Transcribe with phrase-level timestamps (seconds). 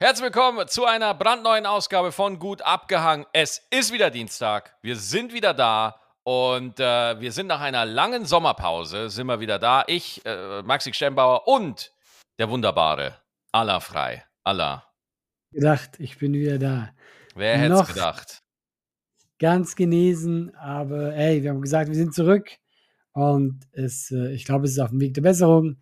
[0.00, 3.26] Herzlich willkommen zu einer brandneuen Ausgabe von Gut abgehangen.
[3.32, 4.76] Es ist wieder Dienstag.
[4.80, 9.58] Wir sind wieder da und äh, wir sind nach einer langen Sommerpause sind wir wieder
[9.58, 9.82] da.
[9.88, 11.92] Ich, äh, Maxi Stembauer und
[12.38, 13.16] der wunderbare
[13.50, 14.24] Allah frei.
[14.44, 14.84] Allah.
[15.50, 16.90] Gedacht, ich bin wieder da.
[17.34, 18.44] Wer hätte es gedacht?
[19.40, 22.52] Ganz genesen, aber hey, wir haben gesagt, wir sind zurück
[23.14, 25.80] und es, äh, ich glaube, es ist auf dem Weg der Besserung.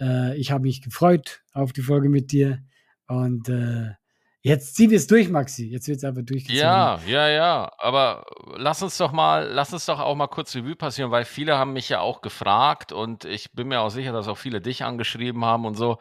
[0.00, 2.62] Äh, ich habe mich gefreut auf die Folge mit dir.
[3.08, 3.94] Und äh,
[4.42, 5.66] jetzt ziehen wir es durch, Maxi.
[5.66, 6.60] Jetzt wird es einfach durchgezogen.
[6.60, 7.72] Ja, ja, ja.
[7.78, 8.26] Aber
[8.56, 11.72] lass uns doch mal, lass uns doch auch mal kurz Revue passieren, weil viele haben
[11.72, 15.44] mich ja auch gefragt und ich bin mir auch sicher, dass auch viele dich angeschrieben
[15.44, 15.98] haben und so.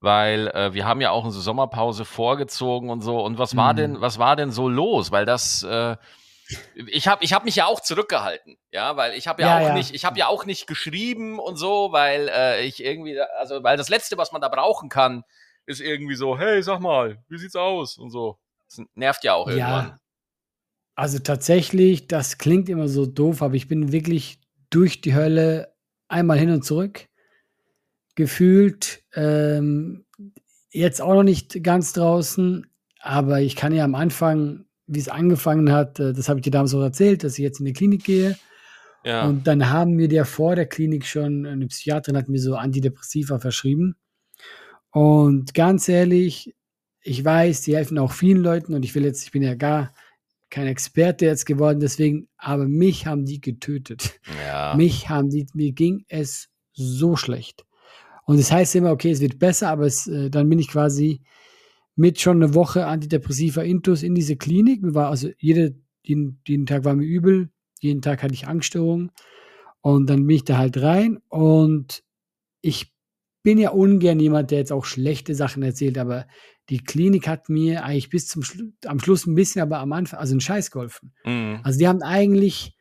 [0.00, 3.24] Weil äh, wir haben ja auch eine Sommerpause vorgezogen und so.
[3.24, 3.76] Und was war mhm.
[3.76, 5.10] denn, was war denn so los?
[5.10, 5.96] Weil das, äh,
[6.76, 9.68] ich habe ich hab mich ja auch zurückgehalten, ja, weil ich habe ja, ja, auch
[9.70, 9.74] ja.
[9.74, 13.76] nicht, ich habe ja auch nicht geschrieben und so, weil äh, ich irgendwie, also weil
[13.76, 15.24] das Letzte, was man da brauchen kann,
[15.66, 17.98] ist irgendwie so, hey, sag mal, wie sieht's aus?
[17.98, 18.38] Und so.
[18.68, 19.86] Das nervt ja auch irgendwann.
[19.86, 20.00] Ja.
[20.94, 25.74] Also tatsächlich, das klingt immer so doof, aber ich bin wirklich durch die Hölle
[26.08, 27.06] einmal hin und zurück
[28.14, 29.04] gefühlt.
[29.14, 30.06] Ähm,
[30.70, 32.66] jetzt auch noch nicht ganz draußen,
[33.00, 36.50] aber ich kann ja am Anfang, wie es angefangen hat, äh, das habe ich dir
[36.50, 38.36] damals auch erzählt, dass ich jetzt in die Klinik gehe.
[39.04, 39.26] Ja.
[39.26, 43.38] Und dann haben mir der vor der Klinik schon, eine Psychiaterin hat mir so Antidepressiva
[43.38, 43.96] verschrieben.
[44.90, 46.54] Und ganz ehrlich,
[47.02, 49.92] ich weiß, die helfen auch vielen Leuten und ich will jetzt, ich bin ja gar
[50.50, 54.20] kein Experte jetzt geworden, deswegen, aber mich haben die getötet.
[54.46, 54.74] Ja.
[54.76, 57.64] Mich haben die, mir ging es so schlecht.
[58.24, 60.68] Und es das heißt immer, okay, es wird besser, aber es, äh, dann bin ich
[60.68, 61.22] quasi
[61.94, 64.82] mit schon eine Woche Antidepressiva Intus in diese Klinik.
[64.82, 67.50] Mir war also jede, jeden, jeden Tag war mir übel,
[67.80, 69.10] jeden Tag hatte ich Angststörungen.
[69.80, 72.02] Und dann bin ich da halt rein und
[72.60, 72.92] ich
[73.46, 76.26] bin ja ungern jemand, der jetzt auch schlechte Sachen erzählt, aber
[76.68, 80.18] die Klinik hat mir eigentlich bis zum Schlu am Schluss ein bisschen, aber am Anfang,
[80.18, 81.14] also einen Scheiß geholfen.
[81.24, 81.60] Mhm.
[81.62, 82.76] Also die haben eigentlich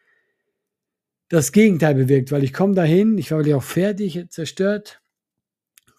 [1.29, 5.03] das Gegenteil bewirkt, weil ich komme dahin, ich war wirklich auch fertig, zerstört,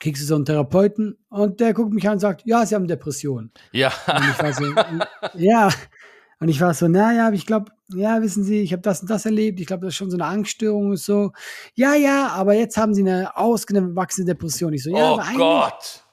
[0.01, 2.89] kriegst du so einen Therapeuten und der guckt mich an und sagt, ja, sie haben
[2.89, 3.53] Depression.
[3.71, 3.93] Ja.
[4.09, 4.65] Und ich war so,
[5.39, 5.71] ja,
[6.41, 9.27] und ich war so, naja, ich glaube, ja, wissen Sie, ich habe das und das
[9.27, 9.61] erlebt.
[9.61, 11.33] Ich glaube, das ist schon so eine Angststörung und so.
[11.75, 14.73] Ja, ja, aber jetzt haben Sie eine ausgewachsene Depression.
[14.73, 16.05] Ich so, ja, oh Gott.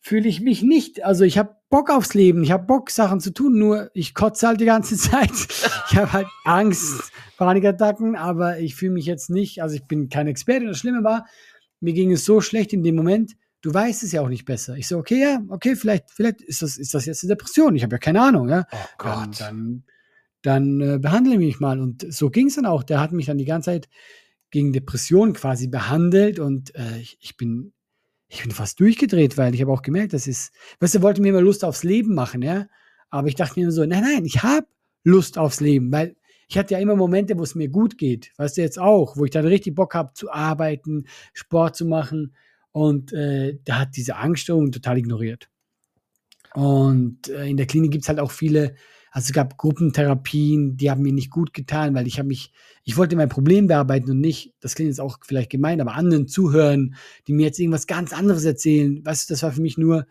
[0.00, 1.04] Fühle ich mich nicht.
[1.04, 2.42] Also ich habe Bock aufs Leben.
[2.42, 3.58] Ich habe Bock, Sachen zu tun.
[3.58, 5.32] Nur ich kotze halt die ganze Zeit.
[5.90, 9.62] Ich habe halt Angst, Panikattacken, aber ich fühle mich jetzt nicht.
[9.62, 10.66] Also ich bin kein Experte.
[10.66, 11.26] Das Schlimme war,
[11.80, 14.76] mir ging es so schlecht in dem Moment du weißt es ja auch nicht besser.
[14.76, 17.74] Ich so, okay, ja, okay, vielleicht, vielleicht ist das, ist das jetzt eine Depression.
[17.74, 18.64] Ich habe ja keine Ahnung, ja.
[18.70, 19.40] Oh Gott.
[19.40, 19.84] Dann, dann,
[20.46, 21.80] dann äh, behandle mich mal.
[21.80, 22.82] Und so ging es dann auch.
[22.82, 23.88] Der hat mich dann die ganze Zeit
[24.50, 27.72] gegen Depressionen quasi behandelt und äh, ich, ich, bin,
[28.28, 31.30] ich bin fast durchgedreht, weil ich habe auch gemerkt, das ist, weißt du, wollte mir
[31.30, 32.66] immer Lust aufs Leben machen, ja.
[33.10, 34.66] Aber ich dachte mir immer so, nein, nein, ich habe
[35.02, 36.16] Lust aufs Leben, weil
[36.48, 39.24] ich hatte ja immer Momente, wo es mir gut geht, weißt du jetzt auch, wo
[39.24, 42.36] ich dann richtig Bock habe zu arbeiten, Sport zu machen.
[42.70, 45.48] Und äh, der hat diese Angststörung total ignoriert.
[46.54, 48.76] Und äh, in der Klinik gibt es halt auch viele,
[49.16, 52.52] also es gab Gruppentherapien, die haben mir nicht gut getan, weil ich habe mich,
[52.84, 56.28] ich wollte mein Problem bearbeiten und nicht, das klingt jetzt auch vielleicht gemein, aber anderen
[56.28, 56.96] zuhören,
[57.26, 59.02] die mir jetzt irgendwas ganz anderes erzählen.
[59.06, 60.06] Weißt du, das war für mich nur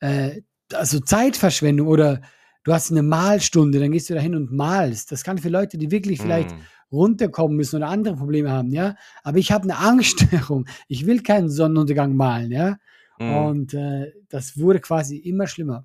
[0.00, 0.40] äh,
[0.72, 2.20] also Zeitverschwendung oder
[2.64, 5.12] du hast eine Malstunde, dann gehst du da hin und malst.
[5.12, 8.94] Das kann für Leute, die wirklich vielleicht mm runterkommen müssen oder andere Probleme haben, ja.
[9.22, 10.64] Aber ich habe eine Angststörung.
[10.88, 12.78] Ich will keinen Sonnenuntergang malen, ja.
[13.18, 13.34] Mhm.
[13.34, 15.84] Und äh, das wurde quasi immer schlimmer.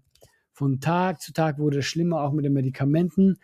[0.53, 3.39] Von Tag zu Tag wurde es schlimmer, auch mit den Medikamenten,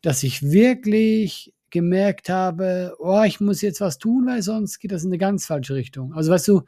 [0.00, 5.02] dass ich wirklich gemerkt habe, oh, ich muss jetzt was tun, weil sonst geht das
[5.02, 6.12] in eine ganz falsche Richtung.
[6.14, 6.62] Also weißt du,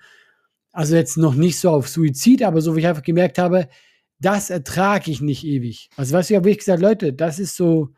[0.72, 3.68] also jetzt noch nicht so auf Suizid, aber so wie ich einfach gemerkt habe,
[4.18, 5.90] das ertrage ich nicht ewig.
[5.96, 7.90] Also weißt du, ich habe wirklich gesagt, Leute, das ist so,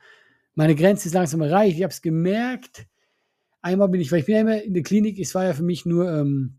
[0.55, 1.77] meine Grenze ist langsam erreicht.
[1.77, 2.87] Ich habe es gemerkt.
[3.63, 5.63] Einmal bin ich, weil ich bin ja immer in der Klinik, es war ja für
[5.63, 6.59] mich nur ähm,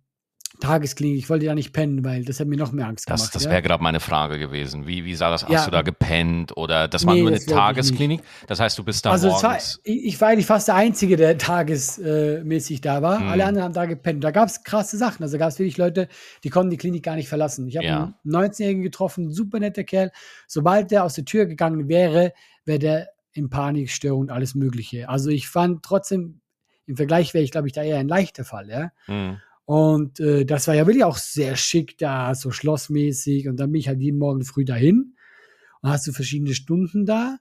[0.60, 1.18] Tagesklinik.
[1.18, 3.36] Ich wollte ja nicht pennen, weil das hat mir noch mehr Angst das, gemacht.
[3.36, 3.62] Das wäre ja?
[3.62, 4.88] gerade meine Frage gewesen.
[4.88, 5.44] Wie, wie sah das?
[5.44, 5.66] Hast ja.
[5.66, 8.22] du da gepennt oder das war nee, nur eine Tagesklinik?
[8.48, 9.44] Das heißt, du bist da also morgens.
[9.44, 13.20] War, ich, ich, war eigentlich fast der Einzige, der tagesmäßig da war.
[13.20, 13.28] Hm.
[13.28, 14.24] Alle anderen haben da gepennt.
[14.24, 15.24] Da gab es krasse Sachen.
[15.24, 16.08] Also gab es wirklich Leute,
[16.44, 17.68] die konnten die Klinik gar nicht verlassen.
[17.68, 18.14] Ich habe ja.
[18.26, 20.12] einen 19-Jährigen getroffen, super netter Kerl.
[20.48, 22.34] Sobald der aus der Tür gegangen wäre,
[22.66, 25.08] wäre der in Panikstörung und alles Mögliche.
[25.08, 26.42] Also ich fand trotzdem,
[26.88, 28.92] im Vergleich wäre ich, glaube ich, da eher ein leichter Fall, ja.
[29.08, 29.38] Mhm.
[29.68, 33.50] Und äh, das war ja wirklich auch sehr schick da, so schlossmäßig.
[33.50, 35.14] Und dann bin ich halt jeden Morgen früh dahin
[35.82, 37.38] und hast du verschiedene Stunden da.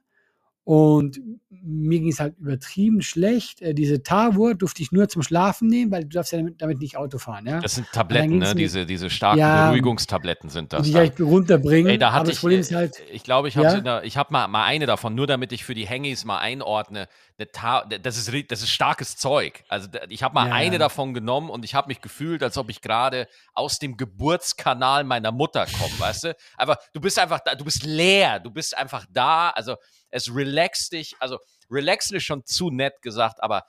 [0.65, 3.61] Und mir ging es halt übertrieben schlecht.
[3.61, 6.81] Äh, diese Tavor durfte ich nur zum Schlafen nehmen, weil du darfst ja damit, damit
[6.81, 7.47] nicht Auto fahren.
[7.47, 7.61] Ja?
[7.61, 8.53] Das sind Tabletten, ne?
[8.53, 10.81] diese, diese starken ja, Beruhigungstabletten sind das.
[10.85, 11.91] Die ich runterbringen.
[11.91, 14.03] Ey, da hatte ich, äh, halt, ich glaube, ich habe ja?
[14.03, 17.07] ich hab mal, mal eine davon, nur damit ich für die Hangis mal einordne.
[17.37, 19.63] Das ist, das ist starkes Zeug.
[19.69, 20.55] Also ich habe mal ja.
[20.55, 25.03] eine davon genommen und ich habe mich gefühlt, als ob ich gerade aus dem Geburtskanal
[25.03, 26.35] meiner Mutter komme, weißt du?
[26.57, 29.51] Aber du bist einfach da, du bist leer, du bist einfach da.
[29.51, 29.75] Also
[30.09, 31.15] es relaxt dich.
[31.19, 31.37] Also
[31.69, 33.63] relaxen ist schon zu nett gesagt, aber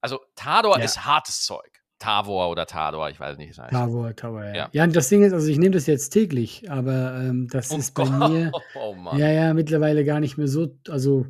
[0.00, 0.84] also Tador ja.
[0.84, 1.78] ist hartes Zeug.
[1.98, 3.58] Tavor oder Tador, ich weiß nicht.
[3.58, 3.72] Heißt.
[3.72, 4.54] Tavor, Tavor, ja.
[4.54, 4.68] ja.
[4.72, 7.76] Ja, und das Ding ist, also ich nehme das jetzt täglich, aber ähm, das oh
[7.76, 8.30] ist bei Gott.
[8.30, 11.26] mir oh, ja, ja, mittlerweile gar nicht mehr so, also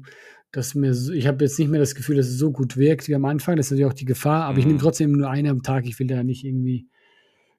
[0.52, 3.08] dass mir so, ich habe jetzt nicht mehr das Gefühl, dass es so gut wirkt
[3.08, 3.56] wie am Anfang.
[3.56, 4.58] Das ist natürlich auch die Gefahr, aber mhm.
[4.58, 5.86] ich nehme trotzdem nur eine am Tag.
[5.86, 6.88] Ich will da nicht irgendwie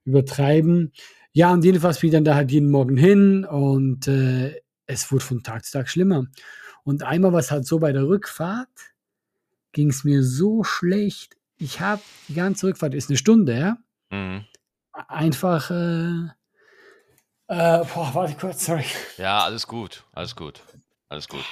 [0.05, 0.91] übertreiben.
[1.31, 5.23] Ja, und jedenfalls bin ich dann da halt jeden Morgen hin und äh, es wurde
[5.23, 6.25] von Tag zu Tag schlimmer.
[6.83, 8.69] Und einmal was halt so bei der Rückfahrt,
[9.71, 11.37] ging es mir so schlecht.
[11.57, 13.77] Ich habe die ganze Rückfahrt, ist eine Stunde, ja?
[14.09, 14.45] Mhm.
[14.91, 16.29] Einfach, äh,
[17.47, 18.85] äh, boah, warte kurz, sorry.
[19.17, 20.61] Ja, alles gut, alles gut,
[21.09, 21.45] alles gut.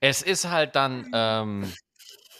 [0.00, 1.72] Es ist halt dann, ähm,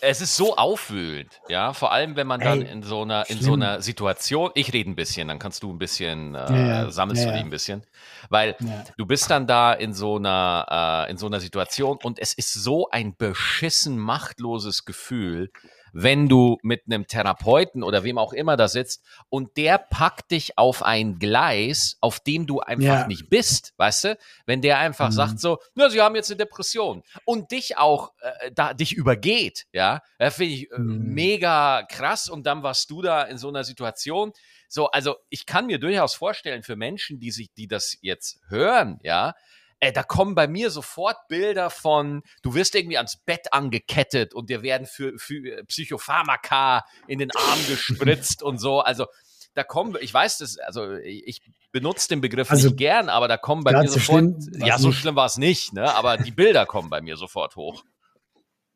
[0.01, 3.41] es ist so aufwühlend, ja, vor allem wenn man dann Ey, in so einer in
[3.41, 6.91] so einer Situation, ich rede ein bisschen, dann kannst du ein bisschen äh, ja, ja.
[6.91, 7.83] sammelst ja, du die ein bisschen,
[8.29, 8.57] weil
[8.97, 12.53] du bist dann da in so einer äh, in so einer Situation und es ist
[12.53, 15.51] so ein beschissen machtloses Gefühl,
[15.93, 20.59] wenn du mit einem Therapeuten oder wem auch immer da sitzt und der packt dich
[20.59, 23.07] auf ein Gleis, auf dem du einfach ja.
[23.07, 24.19] nicht bist, weißt du?
[24.47, 25.13] Wenn der einfach mhm.
[25.13, 29.67] sagt so, na, sie haben jetzt eine Depression und dich auch äh, da dich übergeht,
[29.73, 31.15] ja, das finde ich äh, mhm.
[31.15, 34.33] mega krass und dann warst du da in so einer Situation.
[34.69, 38.99] So, also ich kann mir durchaus vorstellen für Menschen, die sich, die das jetzt hören,
[39.03, 39.35] ja,
[39.81, 44.51] äh, da kommen bei mir sofort Bilder von, du wirst irgendwie ans Bett angekettet und
[44.51, 48.81] dir werden für, für Psychopharmaka in den Arm gespritzt und so.
[48.81, 49.07] Also
[49.55, 51.43] da kommen, ich weiß das, also ich
[51.73, 54.93] benutze den Begriff also, nicht gern, aber da kommen bei mir sofort, schlimm, ja, so
[54.93, 55.95] schlimm war es nicht, ne?
[55.95, 57.85] aber die Bilder kommen bei mir sofort hoch.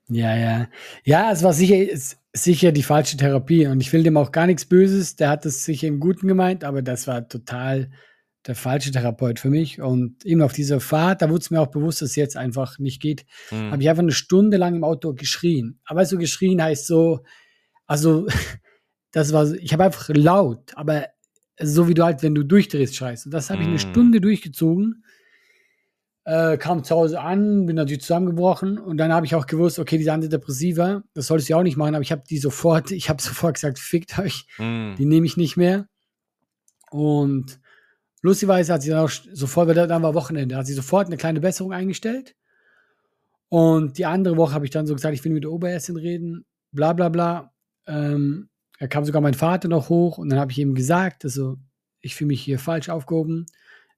[0.08, 0.68] Ja, ja.
[1.04, 1.86] Ja, es war sicher,
[2.32, 5.16] sicher die falsche Therapie und ich will dem auch gar nichts Böses.
[5.16, 7.90] Der hat das sicher im Guten gemeint, aber das war total
[8.46, 9.80] der falsche Therapeut für mich.
[9.80, 12.78] Und eben auf dieser Fahrt, da wurde es mir auch bewusst, dass es jetzt einfach
[12.78, 13.70] nicht geht, mhm.
[13.70, 15.80] habe ich einfach eine Stunde lang im Auto geschrien.
[15.84, 17.20] Aber so geschrien heißt so,
[17.86, 18.26] also
[19.12, 21.06] das war, ich habe einfach laut, aber
[21.60, 23.28] so wie du halt, wenn du durchdrehst, scheiße.
[23.28, 23.90] Und das habe ich eine mhm.
[23.90, 25.04] Stunde durchgezogen.
[26.24, 29.98] Äh, kam zu Hause an, bin natürlich zusammengebrochen und dann habe ich auch gewusst, okay,
[29.98, 33.20] diese Antidepressiva, das solltest du auch nicht machen, aber ich habe die sofort, ich habe
[33.20, 34.94] sofort gesagt, fickt euch, mm.
[34.94, 35.88] die nehme ich nicht mehr.
[36.92, 37.58] Und
[38.22, 41.72] Lustigerweise hat sie dann auch sofort, dann war Wochenende, hat sie sofort eine kleine Besserung
[41.72, 42.34] eingestellt.
[43.48, 46.46] Und die andere Woche habe ich dann so gesagt, ich will mit der Oberärztin reden,
[46.70, 47.52] bla bla bla.
[47.86, 48.48] Ähm,
[48.78, 51.58] da kam sogar mein Vater noch hoch und dann habe ich ihm gesagt, also
[52.00, 53.46] ich fühle mich hier falsch aufgehoben.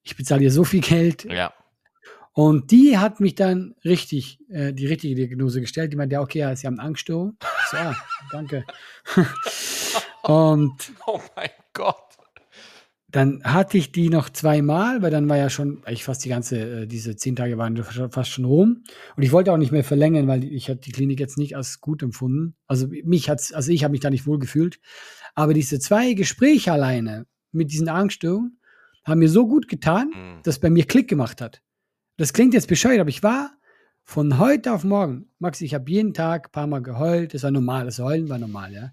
[0.03, 1.25] Ich bezahle hier so viel Geld.
[1.25, 1.53] Ja.
[2.33, 5.93] Und die hat mich dann richtig, äh, die richtige Diagnose gestellt.
[5.93, 7.37] Die meinte, ja, okay, ja, sie haben Angststörung.
[7.71, 7.95] So, ah,
[8.33, 8.65] danke.
[10.23, 12.14] und oh mein Gott.
[13.15, 16.83] Dann hatte ich die noch zweimal, weil dann war ja schon, eigentlich fast die ganze,
[16.83, 17.81] äh, diese zehn Tage waren
[18.11, 18.83] fast schon rum.
[19.15, 21.81] Und ich wollte auch nicht mehr verlängern, weil ich hatte die Klinik jetzt nicht als
[21.81, 22.57] gut empfunden.
[22.67, 24.81] Also mich hat's, also ich habe mich da nicht wohl gefühlt.
[25.37, 28.59] Aber diese zwei Gespräche alleine mit diesen Angststörungen
[29.05, 30.43] haben mir so gut getan, mhm.
[30.43, 31.63] dass bei mir Klick gemacht hat.
[32.17, 33.53] Das klingt jetzt bescheuert, aber ich war
[34.03, 37.33] von heute auf morgen, Max, ich habe jeden Tag ein paar Mal geheult.
[37.33, 38.91] Das war normal, das Heulen war normal, ja.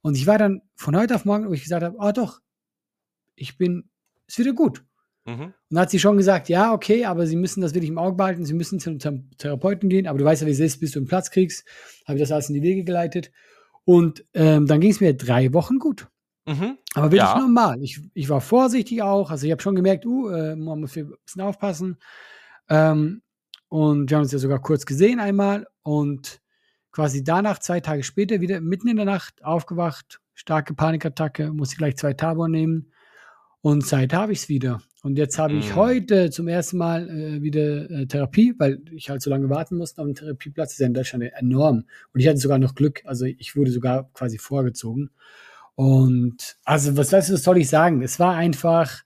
[0.00, 2.40] Und ich war dann von heute auf morgen, wo ich gesagt habe, oh doch,
[3.38, 3.88] ich bin,
[4.26, 4.84] ist wieder gut.
[5.28, 5.42] Mhm.
[5.42, 8.16] Und dann hat sie schon gesagt, ja, okay, aber Sie müssen das wirklich im Auge
[8.16, 10.92] behalten, Sie müssen zu einem Therapeuten gehen, aber du weißt ja, wie es ist, bis
[10.92, 11.66] du einen Platz kriegst,
[12.06, 13.30] habe ich das alles in die Wege geleitet.
[13.84, 16.08] Und ähm, dann ging es mir drei Wochen gut.
[16.46, 16.78] Mhm.
[16.94, 17.38] Aber wirklich ja.
[17.38, 17.82] normal.
[17.82, 21.12] Ich, ich war vorsichtig auch, also ich habe schon gemerkt, uh, äh, man muss ein
[21.24, 21.98] bisschen aufpassen.
[22.70, 23.22] Ähm,
[23.68, 26.40] und wir haben uns ja sogar kurz gesehen einmal und
[26.90, 31.96] quasi danach, zwei Tage später, wieder mitten in der Nacht aufgewacht, starke Panikattacke, musste gleich
[31.96, 32.92] zwei Tabor nehmen
[33.60, 34.80] und Zeit habe ich es wieder.
[35.02, 35.76] Und jetzt habe ich mhm.
[35.76, 40.00] heute zum ersten Mal äh, wieder äh, Therapie, weil ich halt so lange warten musste
[40.00, 40.70] auf einen Therapieplatz.
[40.70, 41.84] Das ist ja in Deutschland enorm.
[42.12, 43.02] Und ich hatte sogar noch Glück.
[43.04, 45.10] Also ich wurde sogar quasi vorgezogen.
[45.76, 48.02] Und also, was, was soll ich sagen?
[48.02, 49.02] Es war einfach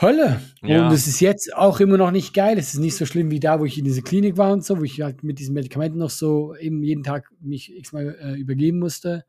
[0.00, 0.40] Hölle.
[0.62, 0.86] Ja.
[0.86, 2.58] Und es ist jetzt auch immer noch nicht geil.
[2.58, 4.78] Es ist nicht so schlimm wie da, wo ich in dieser Klinik war und so,
[4.78, 8.78] wo ich halt mit diesen Medikamenten noch so eben jeden Tag mich x-mal äh, übergeben
[8.78, 9.24] musste.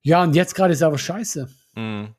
[0.00, 1.48] Ja, und jetzt gerade ist aber scheiße.
[1.76, 2.14] Mhm.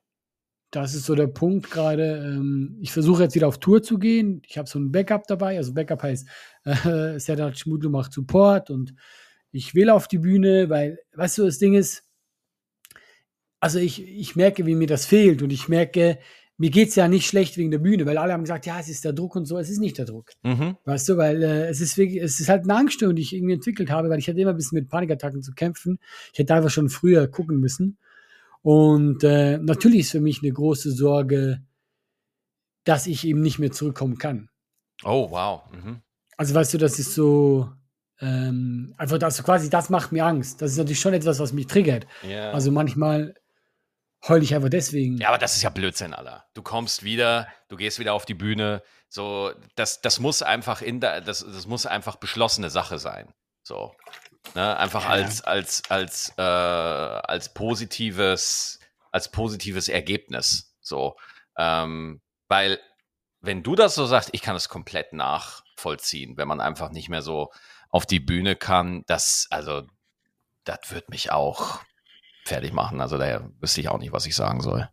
[0.76, 2.18] Das ist so der Punkt gerade.
[2.18, 4.42] Ähm, ich versuche jetzt wieder auf Tour zu gehen.
[4.46, 5.58] Ich habe so ein Backup dabei.
[5.58, 6.28] Also Backup heißt,
[6.66, 8.94] äh, Serdar Schmudlu macht Support und
[9.52, 12.04] ich will auf die Bühne, weil, weißt du, das Ding ist,
[13.62, 16.20] also ich, ich merke, wie mir das fehlt und ich merke,
[16.58, 18.90] mir geht es ja nicht schlecht wegen der Bühne, weil alle haben gesagt, ja, es
[18.90, 20.32] ist der Druck und so, es ist nicht der Druck.
[20.44, 20.76] Mhm.
[20.84, 23.54] Weißt du, weil äh, es ist wirklich, es ist halt eine Angststörung, die ich irgendwie
[23.54, 26.00] entwickelt habe, weil ich hatte immer ein bisschen mit Panikattacken zu kämpfen.
[26.34, 27.98] Ich hätte einfach schon früher gucken müssen.
[28.66, 31.62] Und äh, natürlich ist für mich eine große Sorge,
[32.84, 34.50] dass ich eben nicht mehr zurückkommen kann.
[35.04, 35.62] Oh, wow.
[35.72, 36.02] Mhm.
[36.36, 37.70] Also weißt du, das ist so,
[38.22, 40.64] ähm, einfach das quasi, das macht mir Angst.
[40.64, 42.08] Das ist natürlich schon etwas, was mich triggert.
[42.24, 42.54] Yeah.
[42.54, 43.36] Also manchmal
[44.28, 45.18] heule ich einfach deswegen.
[45.18, 46.46] Ja, aber das ist ja Blödsinn, Alter.
[46.56, 48.82] Du kommst wieder, du gehst wieder auf die Bühne.
[49.10, 53.32] So, das, das muss einfach in der, das, das muss einfach beschlossene Sache sein.
[53.62, 53.94] So.
[54.54, 54.78] Ne?
[54.78, 58.80] Einfach als, als, als, äh, als positives,
[59.12, 60.76] als positives Ergebnis.
[60.82, 61.16] So.
[61.58, 62.80] Ähm, weil,
[63.42, 67.22] wenn du das so sagst, ich kann es komplett nachvollziehen, wenn man einfach nicht mehr
[67.22, 67.52] so
[67.90, 69.84] auf die Bühne kann, das, also,
[70.64, 71.80] das wird mich auch
[72.46, 73.02] fertig machen.
[73.02, 74.90] Also daher wüsste ich auch nicht, was ich sagen soll.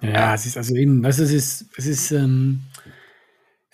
[0.00, 0.34] Ja, ja.
[0.34, 2.62] es ist also eben, was es ist, es ist ähm,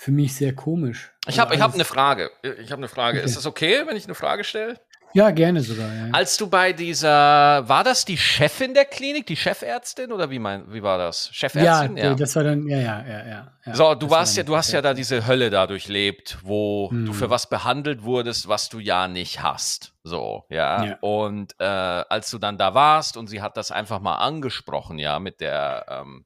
[0.02, 1.12] für mich sehr komisch.
[1.28, 2.28] Ich habe hab eine Frage.
[2.42, 3.18] Ich habe eine Frage.
[3.18, 3.24] Okay.
[3.24, 4.80] Ist es okay, wenn ich eine Frage stelle?
[5.12, 5.94] Ja, gerne sogar.
[5.94, 6.08] Ja.
[6.10, 10.64] Als du bei dieser, war das die Chefin der Klinik, die Chefärztin oder wie mein,
[10.72, 11.28] wie war das?
[11.32, 11.96] Chefärztin?
[11.96, 12.14] Ja, ja.
[12.14, 13.26] das war dann, ja, ja, ja,
[13.64, 13.74] ja.
[13.74, 17.06] So, du warst ja, du hast ja da diese Hölle da durchlebt, wo hm.
[17.06, 19.92] du für was behandelt wurdest, was du ja nicht hast.
[20.02, 20.84] So, ja.
[20.84, 20.98] ja.
[21.00, 25.20] Und äh, als du dann da warst und sie hat das einfach mal angesprochen, ja,
[25.20, 26.24] mit der, ähm,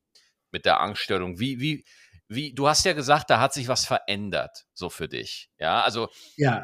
[0.50, 1.85] mit der Angststörung, wie, wie,
[2.28, 5.50] wie, du hast ja gesagt, da hat sich was verändert, so für dich.
[5.59, 6.62] Ja, also ja.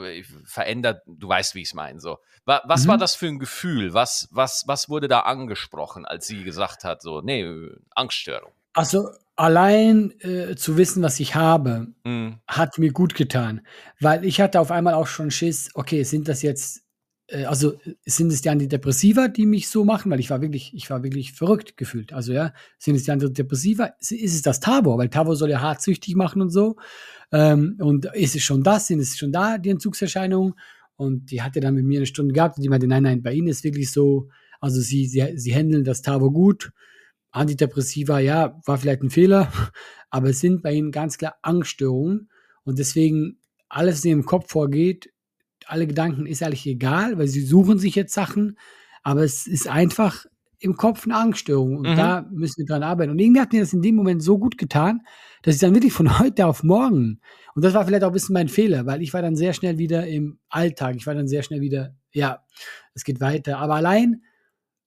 [0.00, 2.00] Äh, verändert, du weißt, wie ich es meine.
[2.00, 2.18] So.
[2.44, 2.88] Was mhm.
[2.88, 3.94] war das für ein Gefühl?
[3.94, 7.46] Was, was, was wurde da angesprochen, als sie gesagt hat, so, nee,
[7.94, 8.52] Angststörung?
[8.72, 12.40] Also allein äh, zu wissen, was ich habe, mhm.
[12.46, 13.66] hat mir gut getan.
[14.00, 16.82] Weil ich hatte auf einmal auch schon Schiss, okay, sind das jetzt
[17.46, 21.02] also sind es die Antidepressiva, die mich so machen, weil ich war wirklich, ich war
[21.02, 22.12] wirklich verrückt gefühlt.
[22.12, 23.92] Also ja, sind es die Antidepressiva?
[24.00, 24.98] Ist es das Tabor?
[24.98, 26.76] Weil Tabor soll ja hartsüchtig machen und so.
[27.32, 28.88] Ähm, und ist es schon das?
[28.88, 30.54] Sind es schon da die Entzugserscheinungen?
[30.96, 33.32] Und die hatte dann mit mir eine Stunde gehabt und die meinte, nein, nein, bei
[33.32, 34.28] Ihnen ist wirklich so,
[34.60, 36.72] also Sie, Sie, Sie handeln das Tabor gut.
[37.30, 39.52] Antidepressiva, ja, war vielleicht ein Fehler,
[40.10, 42.28] aber es sind bei Ihnen ganz klar Angststörungen.
[42.64, 45.10] Und deswegen alles, was in Ihrem Kopf vorgeht,
[45.70, 48.58] alle Gedanken ist eigentlich egal, weil sie suchen sich jetzt Sachen,
[49.02, 50.26] aber es ist einfach
[50.58, 51.96] im Kopf eine Angststörung und mhm.
[51.96, 53.10] da müssen wir dran arbeiten.
[53.10, 55.00] Und irgendwie hat mir das in dem Moment so gut getan,
[55.42, 57.20] dass ich dann wirklich von heute auf morgen,
[57.54, 59.78] und das war vielleicht auch ein bisschen mein Fehler, weil ich war dann sehr schnell
[59.78, 62.44] wieder im Alltag, ich war dann sehr schnell wieder, ja,
[62.94, 63.58] es geht weiter.
[63.58, 64.22] Aber allein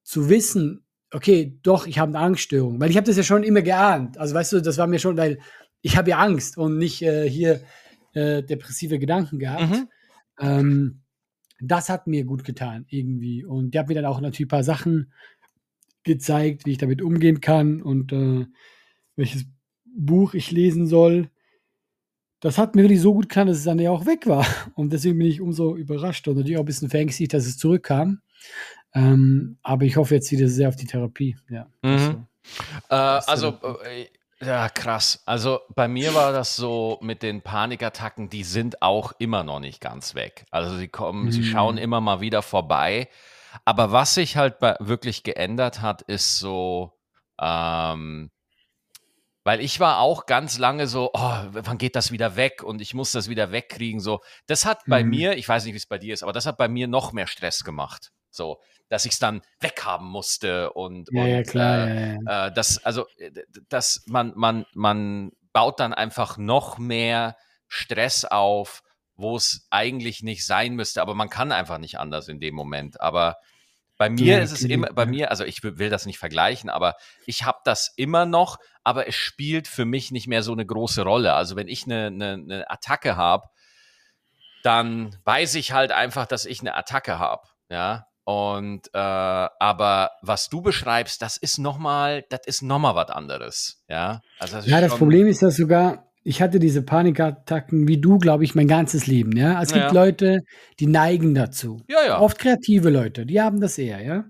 [0.03, 3.61] zu wissen, okay, doch, ich habe eine Angststörung, weil ich habe das ja schon immer
[3.61, 4.17] geahnt.
[4.17, 5.39] Also weißt du, das war mir schon, weil
[5.81, 7.61] ich habe ja Angst und nicht äh, hier
[8.13, 9.69] äh, depressive Gedanken gehabt.
[9.69, 9.87] Mhm.
[10.39, 11.01] Ähm,
[11.59, 13.45] das hat mir gut getan, irgendwie.
[13.45, 15.11] Und der hat mir dann auch natürlich ein paar Sachen
[16.03, 18.45] gezeigt, wie ich damit umgehen kann und äh,
[19.15, 19.45] welches
[19.85, 21.29] Buch ich lesen soll.
[22.39, 24.45] Das hat mir wirklich so gut getan, dass es dann ja auch weg war.
[24.75, 28.19] Und deswegen bin ich umso überrascht und natürlich auch ein bisschen verängstigt, dass es zurückkam.
[28.93, 31.37] Ähm, aber ich hoffe jetzt wieder sehr auf die Therapie.
[31.49, 31.67] Ja.
[31.81, 32.27] Mhm.
[32.89, 34.07] Äh, also, äh,
[34.45, 35.21] ja, krass.
[35.25, 39.81] Also bei mir war das so mit den Panikattacken, die sind auch immer noch nicht
[39.81, 40.45] ganz weg.
[40.51, 41.31] Also sie kommen, mhm.
[41.31, 43.09] sie schauen immer mal wieder vorbei.
[43.65, 46.93] Aber was sich halt wirklich geändert hat, ist so,
[47.39, 48.31] ähm,
[49.43, 52.93] weil ich war auch ganz lange so, oh, wann geht das wieder weg und ich
[52.93, 53.99] muss das wieder wegkriegen.
[53.99, 55.09] So, das hat bei mhm.
[55.09, 57.11] mir, ich weiß nicht, wie es bei dir ist, aber das hat bei mir noch
[57.11, 58.11] mehr Stress gemacht.
[58.31, 58.59] So,
[58.93, 62.85] dass ich es dann weghaben musste und, ja, und ja, klar, äh, ja, äh, das,
[62.85, 63.31] also, äh,
[63.67, 67.35] dass man, man, man baut dann einfach noch mehr
[67.67, 68.83] Stress auf,
[69.15, 73.01] wo es eigentlich nicht sein müsste, aber man kann einfach nicht anders in dem Moment.
[73.01, 73.37] Aber
[73.97, 76.93] bei mir ist es immer, bei mir, also ich will das nicht vergleichen, aber
[77.25, 81.01] ich habe das immer noch, aber es spielt für mich nicht mehr so eine große
[81.01, 81.33] Rolle.
[81.33, 83.47] Also wenn ich eine, eine, eine Attacke habe,
[84.61, 87.47] dann weiß ich halt einfach, dass ich eine Attacke habe.
[87.69, 93.83] Ja, und äh, aber was du beschreibst, das ist nochmal, das ist nochmal was anderes.
[93.89, 98.17] Ja, also das ja, das Problem ist ja sogar, ich hatte diese Panikattacken wie du,
[98.17, 99.35] glaube ich, mein ganzes Leben.
[99.35, 99.91] Ja, es gibt ja.
[99.91, 100.43] Leute,
[100.79, 101.81] die neigen dazu.
[101.87, 102.19] Ja, ja.
[102.19, 104.01] Oft kreative Leute, die haben das eher.
[104.01, 104.25] Ja.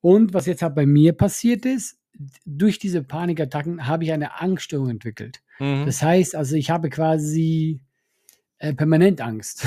[0.00, 1.98] Und was jetzt halt bei mir passiert ist,
[2.44, 5.40] durch diese Panikattacken habe ich eine Angststörung entwickelt.
[5.58, 5.84] Mhm.
[5.84, 7.80] Das heißt, also ich habe quasi
[8.58, 9.66] äh, permanent Angst.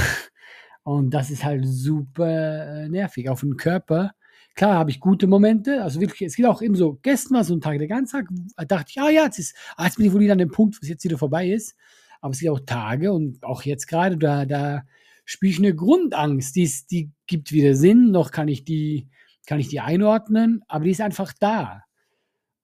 [0.89, 3.29] Und das ist halt super äh, nervig.
[3.29, 4.13] Auf den Körper
[4.55, 7.53] Klar habe ich gute Momente, also wirklich, es geht auch eben so, gestern war so
[7.53, 8.27] ein Tag, der ganze Tag,
[8.57, 10.51] da dachte ich, ah ja, jetzt ist, ah, jetzt bin ich wohl wieder an dem
[10.51, 11.77] Punkt, wo es jetzt wieder vorbei ist.
[12.19, 14.83] Aber es gibt auch Tage und auch jetzt gerade, da, da
[15.23, 19.07] spiele ich eine Grundangst, die, ist, die gibt wieder Sinn, noch kann ich die,
[19.45, 21.83] kann ich die einordnen, aber die ist einfach da.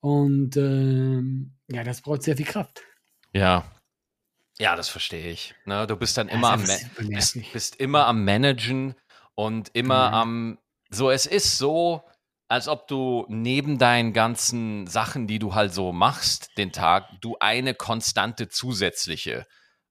[0.02, 2.82] Und ähm, ja, das braucht sehr viel Kraft.
[3.32, 3.64] Ja.
[4.58, 5.54] Ja, das verstehe ich.
[5.66, 8.96] Ne, du bist dann immer am, bist, bist immer am Managen
[9.36, 10.14] und immer mhm.
[10.14, 10.60] am
[10.90, 12.04] so, es ist so,
[12.48, 17.36] als ob du neben deinen ganzen Sachen, die du halt so machst, den Tag, du
[17.40, 19.46] eine konstante zusätzliche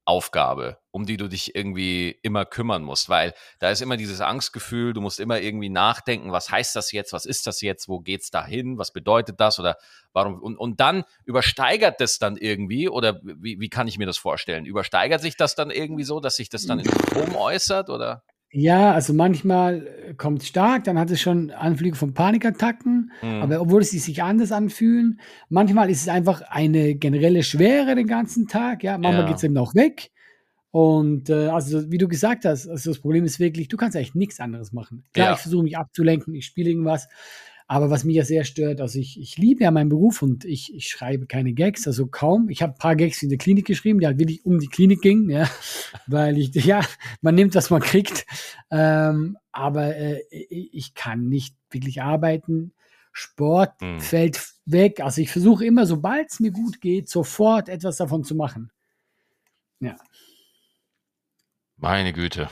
[0.07, 4.93] Aufgabe, um die du dich irgendwie immer kümmern musst, weil da ist immer dieses Angstgefühl,
[4.93, 8.31] du musst immer irgendwie nachdenken, was heißt das jetzt, was ist das jetzt, wo geht's
[8.31, 9.77] da hin, was bedeutet das oder
[10.13, 14.19] warum und, und dann übersteigert das dann irgendwie oder wie, wie kann ich mir das
[14.19, 14.67] vorstellen?
[14.67, 18.23] Übersteigert sich das dann irgendwie so, dass sich das dann in Symptomen äußert oder?
[18.57, 23.43] Ja, also manchmal äh, kommt es stark, dann hat es schon Anflüge von Panikattacken, mhm.
[23.43, 25.19] aber obwohl es sich anders anfühlen,
[25.49, 29.59] manchmal ist es einfach eine generelle Schwere den ganzen Tag, ja, manchmal geht es eben
[29.59, 30.13] auch weg.
[30.71, 34.15] Und äh, also wie du gesagt hast, also das Problem ist wirklich, du kannst eigentlich
[34.15, 35.05] nichts anderes machen.
[35.13, 35.35] Klar, ja.
[35.35, 37.09] ich versuche mich abzulenken, ich spiele irgendwas,
[37.67, 40.75] aber was mich ja sehr stört, also ich, ich liebe ja meinen Beruf und ich,
[40.75, 42.51] ich schreibe keine Gags, also kaum.
[42.51, 45.01] Ich habe ein paar Gags in der Klinik geschrieben, die halt wirklich um die Klinik
[45.01, 45.49] gingen, ja,
[46.07, 46.83] weil ich, ja,
[47.23, 48.27] man nimmt, was man kriegt.
[48.71, 52.75] Ähm, aber äh, ich kann nicht wirklich arbeiten.
[53.13, 54.01] Sport hm.
[54.01, 55.01] fällt weg.
[55.01, 58.73] Also ich versuche immer, sobald es mir gut geht, sofort etwas davon zu machen.
[59.81, 59.97] Ja.
[61.77, 62.51] Meine Güte.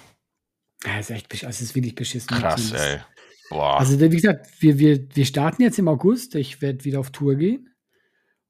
[0.84, 2.28] Ja, ist echt, also es ist wirklich beschissen.
[2.28, 3.00] Krass, ey.
[3.52, 3.78] Boah.
[3.78, 6.34] Also, wie gesagt, wir, wir, wir starten jetzt im August.
[6.34, 7.68] Ich werde wieder auf Tour gehen.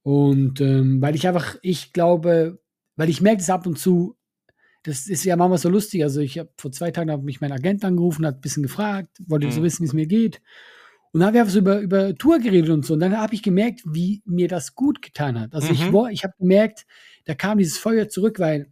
[0.02, 2.60] Und ähm, weil ich einfach, ich glaube,
[2.96, 4.16] weil ich merke es ab und zu,
[4.84, 6.04] das ist ja manchmal so lustig.
[6.04, 9.18] Also, ich habe vor zwei Tagen hat mich mein Agent angerufen, hat ein bisschen gefragt,
[9.26, 9.52] wollte mhm.
[9.52, 10.40] so wissen, wie es mir geht.
[11.12, 12.94] Und dann haben wir einfach so über, über Tour geredet und so.
[12.94, 15.52] Und dann habe ich gemerkt, wie mir das gut getan hat.
[15.52, 15.74] Also, mhm.
[15.74, 16.86] ich, ich habe gemerkt,
[17.24, 18.71] da kam dieses Feuer zurück, weil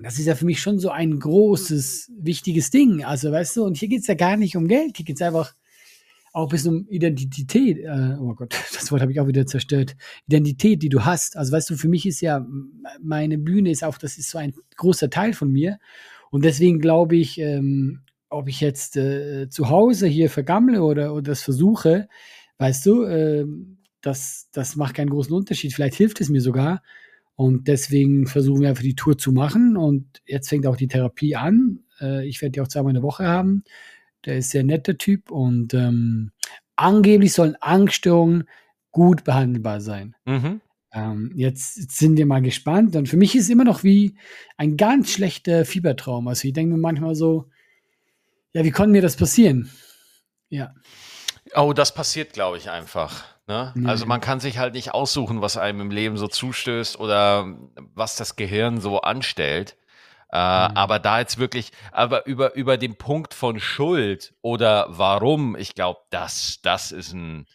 [0.00, 3.04] das ist ja für mich schon so ein großes, wichtiges Ding.
[3.04, 5.22] Also, weißt du, und hier geht es ja gar nicht um Geld, hier geht es
[5.22, 5.54] einfach
[6.32, 7.78] auch ein bisschen um Identität.
[7.78, 9.96] Äh, oh Gott, das Wort habe ich auch wieder zerstört.
[10.26, 11.36] Identität, die du hast.
[11.36, 12.46] Also, weißt du, für mich ist ja,
[13.00, 15.78] meine Bühne ist auch, das ist so ein großer Teil von mir.
[16.30, 21.22] Und deswegen glaube ich, ähm, ob ich jetzt äh, zu Hause hier vergammle oder, oder
[21.22, 22.08] das versuche,
[22.58, 23.46] weißt du, äh,
[24.00, 25.72] das, das macht keinen großen Unterschied.
[25.74, 26.82] Vielleicht hilft es mir sogar.
[27.38, 29.76] Und deswegen versuchen wir einfach die Tour zu machen.
[29.76, 31.84] Und jetzt fängt auch die Therapie an.
[32.00, 33.62] Äh, ich werde die auch zweimal in der Woche haben.
[34.24, 36.32] Der ist sehr netter Typ und ähm,
[36.74, 38.48] angeblich sollen Angststörungen
[38.90, 40.16] gut behandelbar sein.
[40.26, 40.60] Mhm.
[40.92, 42.96] Ähm, jetzt sind wir mal gespannt.
[42.96, 44.16] Und für mich ist es immer noch wie
[44.56, 46.26] ein ganz schlechter Fiebertraum.
[46.26, 47.48] Also ich denke mir manchmal so,
[48.52, 49.70] ja, wie konnte mir das passieren?
[50.48, 50.74] Ja.
[51.54, 53.37] Oh, das passiert, glaube ich, einfach.
[53.48, 53.72] Ne?
[53.74, 53.86] Mhm.
[53.86, 57.46] Also man kann sich halt nicht aussuchen, was einem im Leben so zustößt oder
[57.94, 59.76] was das Gehirn so anstellt.
[60.30, 60.76] Äh, mhm.
[60.76, 66.00] Aber da jetzt wirklich, aber über, über den Punkt von Schuld oder warum, ich glaube,
[66.10, 67.46] das, das ist ein,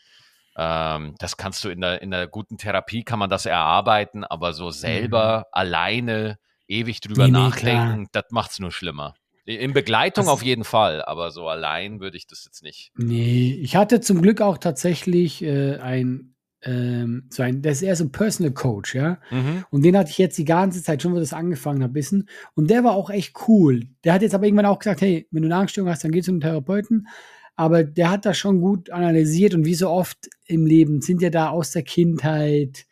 [0.57, 4.53] ähm, das kannst du in der, in der guten Therapie, kann man das erarbeiten, aber
[4.53, 5.43] so selber mhm.
[5.51, 9.13] alleine ewig drüber nee, nachdenken, nee, das macht es nur schlimmer.
[9.45, 12.91] In Begleitung das, auf jeden Fall, aber so allein würde ich das jetzt nicht.
[12.95, 17.95] Nee, ich hatte zum Glück auch tatsächlich äh, ein, ähm, so ein, der ist eher
[17.97, 19.19] so ein Personal Coach, ja.
[19.31, 19.65] Mhm.
[19.69, 22.29] Und den hatte ich jetzt die ganze Zeit, schon wo das angefangen hat, wissen.
[22.55, 23.81] Und der war auch echt cool.
[24.05, 26.21] Der hat jetzt aber irgendwann auch gesagt, hey, wenn du eine Angststörung hast, dann geh
[26.21, 27.07] zu einem Therapeuten.
[27.55, 31.29] Aber der hat das schon gut analysiert und wie so oft im Leben sind ja
[31.29, 32.85] da aus der Kindheit,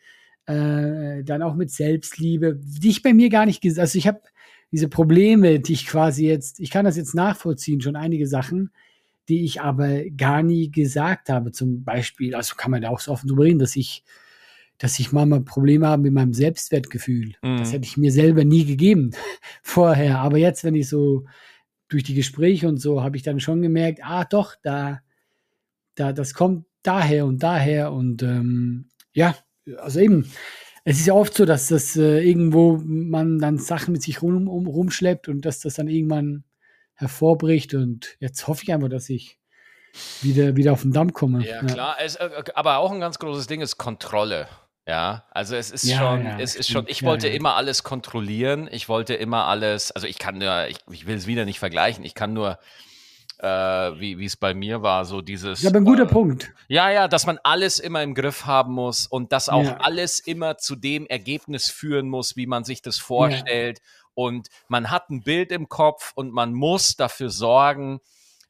[0.46, 4.20] äh, dann auch mit Selbstliebe, die ich bei mir gar nicht gesagt, also ich habe
[4.72, 8.70] diese Probleme, die ich quasi jetzt, ich kann das jetzt nachvollziehen, schon einige Sachen,
[9.28, 11.52] die ich aber gar nie gesagt habe.
[11.52, 14.02] Zum Beispiel, also kann man da auch so offen drüber reden, dass ich,
[14.78, 17.34] dass ich manchmal Probleme habe mit meinem Selbstwertgefühl.
[17.42, 17.58] Mhm.
[17.58, 19.10] Das hätte ich mir selber nie gegeben
[19.62, 20.20] vorher.
[20.20, 21.26] Aber jetzt, wenn ich so
[21.88, 25.02] durch die Gespräche und so, habe ich dann schon gemerkt, ah doch, da,
[25.94, 29.36] da, das kommt daher und daher und ähm, ja,
[29.76, 30.26] also eben,
[30.84, 34.48] es ist ja oft so, dass das äh, irgendwo man dann Sachen mit sich rum,
[34.48, 36.44] um, rumschleppt und dass das dann irgendwann
[36.94, 37.74] hervorbricht.
[37.74, 39.38] Und jetzt hoffe ich einfach, dass ich
[40.22, 41.46] wieder, wieder auf den Damm komme.
[41.46, 41.64] Ja, ja.
[41.64, 41.96] klar.
[42.00, 44.48] Es, äh, aber auch ein ganz großes Ding ist Kontrolle.
[44.86, 47.84] Ja, also es ist ja, schon, ja, es ist schon, ich wollte ja, immer alles
[47.84, 48.68] kontrollieren.
[48.72, 52.04] Ich wollte immer alles, also ich kann nur, ich, ich will es wieder nicht vergleichen,
[52.04, 52.58] ich kann nur
[53.42, 53.46] äh,
[53.98, 55.62] wie es bei mir war, so dieses.
[55.62, 56.52] Ja, aber ein guter äh, Punkt.
[56.68, 59.76] Ja, ja, dass man alles immer im Griff haben muss und dass auch ja.
[59.78, 63.78] alles immer zu dem Ergebnis führen muss, wie man sich das vorstellt.
[63.78, 63.84] Ja.
[64.14, 68.00] Und man hat ein Bild im Kopf und man muss dafür sorgen,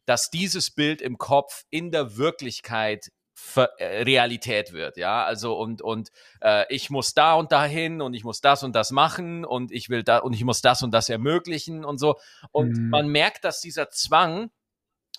[0.04, 3.10] dass dieses Bild im Kopf in der Wirklichkeit
[3.56, 6.10] äh, Realität wird, ja, also und und
[6.42, 9.88] äh, ich muss da und dahin und ich muss das und das machen und ich
[9.88, 12.16] will da und ich muss das und das ermöglichen und so
[12.50, 12.90] und mhm.
[12.90, 14.50] man merkt, dass dieser Zwang,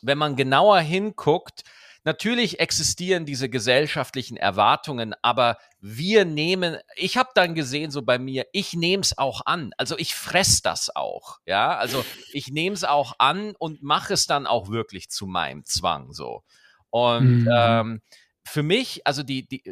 [0.05, 1.63] wenn man genauer hinguckt,
[2.05, 8.45] Natürlich existieren diese gesellschaftlichen Erwartungen, aber wir nehmen, ich habe dann gesehen, so bei mir,
[8.51, 9.71] ich nehme es auch an.
[9.77, 11.39] Also ich fress das auch.
[11.45, 15.63] Ja, also ich nehme es auch an und mache es dann auch wirklich zu meinem
[15.63, 16.43] Zwang so.
[16.89, 17.49] Und mhm.
[17.51, 18.01] ähm,
[18.45, 19.63] für mich, also die, die,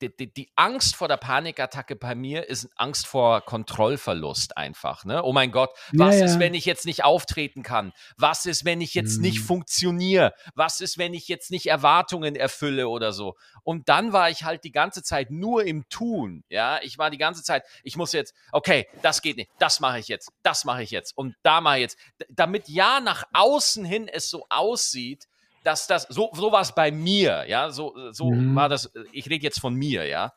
[0.00, 5.04] die, die, die Angst vor der Panikattacke bei mir ist Angst vor Kontrollverlust einfach.
[5.04, 5.22] Ne?
[5.24, 6.26] Oh mein Gott, was ja, ja.
[6.26, 7.92] ist, wenn ich jetzt nicht auftreten kann?
[8.16, 9.22] Was ist, wenn ich jetzt mhm.
[9.22, 10.34] nicht funktioniere?
[10.54, 13.34] Was ist, wenn ich jetzt nicht Erwartungen erfülle oder so?
[13.64, 16.44] Und dann war ich halt die ganze Zeit nur im Tun.
[16.48, 19.98] Ja, ich war die ganze Zeit, ich muss jetzt, okay, das geht nicht, das mache
[19.98, 21.98] ich jetzt, das mache ich jetzt und da mache ich jetzt.
[22.28, 25.26] Damit ja nach außen hin es so aussieht,
[25.66, 28.54] dass das, so, so war es bei mir, ja, so, so mhm.
[28.54, 30.32] war das, ich rede jetzt von mir, ja,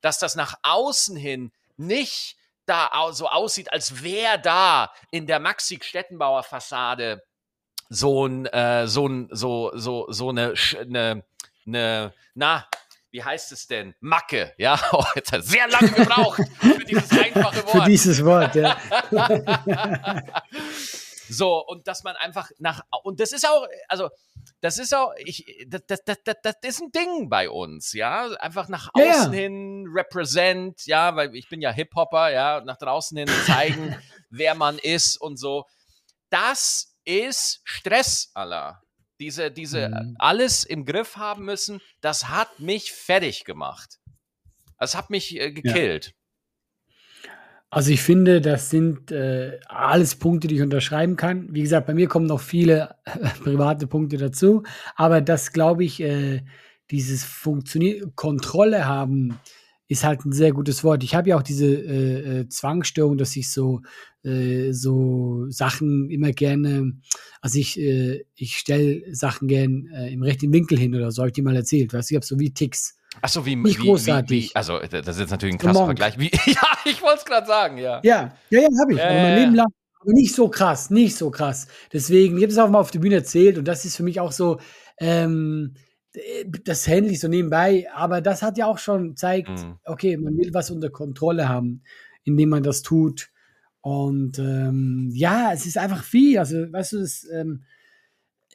[0.00, 6.42] dass das nach außen hin nicht da so aussieht, als wäre da in der Maxi-Stettenbauer
[6.42, 7.22] Fassade
[7.90, 11.22] so ein, äh, so ein, so, so, so eine, eine,
[11.64, 12.66] eine, na,
[13.12, 13.94] wie heißt es denn?
[14.00, 14.80] Macke, ja.
[14.92, 17.70] Oh, jetzt hat sehr lange gebraucht für dieses einfache Wort.
[17.70, 18.76] Für dieses Wort, ja.
[21.32, 24.10] So, und dass man einfach nach, und das ist auch, also,
[24.60, 28.68] das ist auch, ich, das, das, das, das ist ein Ding bei uns, ja, einfach
[28.68, 29.38] nach außen ja.
[29.38, 33.96] hin represent, ja, weil ich bin ja Hip-Hopper, ja, nach draußen hin zeigen,
[34.30, 35.66] wer man ist und so.
[36.30, 38.82] Das ist Stress, Allah.
[39.20, 40.16] Diese, diese, mhm.
[40.18, 44.00] alles im Griff haben müssen, das hat mich fertig gemacht.
[44.78, 46.06] Das hat mich äh, gekillt.
[46.06, 46.12] Ja.
[47.72, 51.48] Also ich finde, das sind äh, alles Punkte, die ich unterschreiben kann.
[51.54, 54.62] Wie gesagt, bei mir kommen noch viele äh, private Punkte dazu,
[54.94, 56.42] aber das glaube ich, äh,
[56.90, 59.38] dieses Funktionieren, Kontrolle haben,
[59.88, 61.02] ist halt ein sehr gutes Wort.
[61.02, 63.80] Ich habe ja auch diese äh, äh Zwangsstörung, dass ich so,
[64.22, 66.92] äh, so Sachen immer gerne,
[67.40, 71.30] also ich, äh, ich stelle Sachen gern äh, im rechten Winkel hin oder so, habe
[71.30, 71.94] ich dir mal erzählt.
[71.94, 72.98] Weißt du, ich habe so wie Ticks.
[73.20, 74.50] Achso, wie, nicht wie, großartig.
[74.50, 76.18] Wie, also, das ist jetzt natürlich ein krasser Vergleich.
[76.18, 78.00] Wie, ja, ich wollte es gerade sagen, ja.
[78.02, 78.98] Ja, ja, ja, habe ich.
[78.98, 79.68] Äh, aber mein Leben lang.
[80.00, 81.68] Aber nicht so krass, nicht so krass.
[81.92, 84.18] Deswegen, ich habe es auch mal auf der Bühne erzählt und das ist für mich
[84.18, 84.58] auch so,
[84.98, 85.74] ähm,
[86.64, 89.78] das handle ich so nebenbei, aber das hat ja auch schon zeigt, mhm.
[89.84, 91.82] okay, man will was unter Kontrolle haben,
[92.24, 93.30] indem man das tut.
[93.80, 96.38] Und ähm, ja, es ist einfach viel.
[96.38, 97.64] Also, weißt du, das, ähm,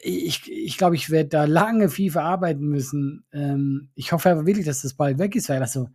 [0.01, 3.25] ich, ich glaube, ich werde da lange viel verarbeiten müssen.
[3.33, 5.89] Ähm, ich hoffe aber wirklich, dass das bald weg ist, weil also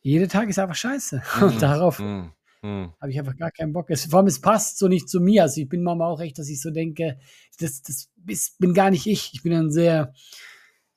[0.00, 1.22] jeder Tag ist einfach scheiße.
[1.40, 2.30] Mm, Und darauf mm,
[2.62, 2.94] mm.
[3.00, 3.90] habe ich einfach gar keinen Bock.
[3.90, 5.42] Es, vor allem, es passt so nicht zu mir.
[5.42, 7.18] Also ich bin manchmal auch echt, dass ich so denke,
[7.58, 9.30] das, das ist, bin gar nicht ich.
[9.34, 10.12] Ich bin ein sehr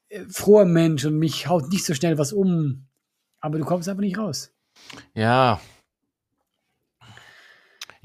[0.09, 2.87] äh, froher Mensch und mich haut nicht so schnell was um.
[3.39, 4.51] Aber du kommst einfach nicht raus.
[5.13, 5.61] Ja,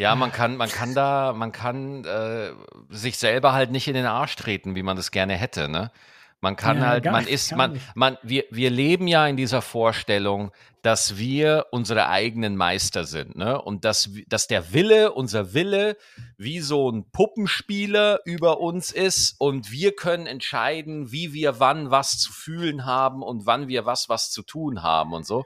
[0.00, 2.52] ja, man kann, man kann da, man kann äh,
[2.88, 5.90] sich selber halt nicht in den Arsch treten, wie man das gerne hätte, ne?
[6.42, 10.52] Man kann ja, halt, man ist, man, man, wir, wir leben ja in dieser Vorstellung,
[10.80, 13.60] dass wir unsere eigenen Meister sind, ne?
[13.60, 15.98] Und dass, dass der Wille, unser Wille,
[16.38, 22.18] wie so ein Puppenspieler über uns ist und wir können entscheiden, wie wir wann was
[22.18, 25.44] zu fühlen haben und wann wir was was zu tun haben und so.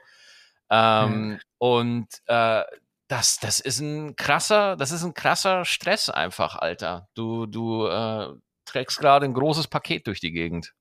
[0.69, 1.39] Ähm, ja.
[1.57, 2.63] Und äh,
[3.15, 7.07] das, das ist ein krasser, das ist ein krasser Stress einfach, Alter.
[7.13, 8.27] Du, du äh,
[8.65, 10.73] trägst gerade ein großes Paket durch die Gegend.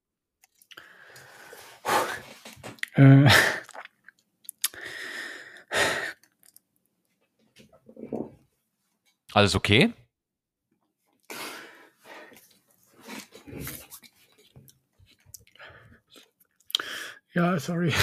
[2.94, 3.30] Äh.
[9.32, 9.92] Alles okay?
[17.32, 17.94] Ja, sorry.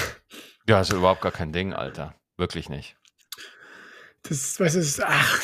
[0.66, 2.14] Ja, ist überhaupt gar kein Ding, Alter.
[2.38, 2.96] Wirklich nicht.
[4.32, 5.42] Das, weißt du, ach,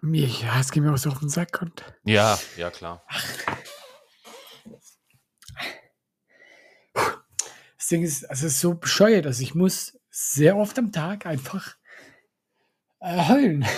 [0.00, 1.60] mir, ja, es geht mir auch so auf den Sack.
[1.60, 3.04] Und, ja, ja, klar.
[6.92, 11.26] Das Ding ist, also es ist so bescheuert, also ich muss sehr oft am Tag
[11.26, 11.74] einfach
[13.00, 13.66] äh, heulen.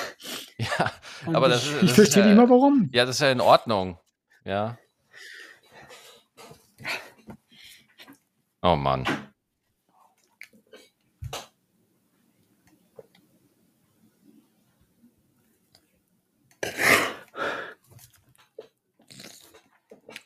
[0.59, 0.91] Ja,
[1.27, 1.83] und aber das ist.
[1.83, 2.89] Ich verstehe nicht mal warum.
[2.91, 3.99] Ja, das ist ja in Ordnung.
[4.43, 4.79] Ja.
[8.63, 9.07] Oh Mann.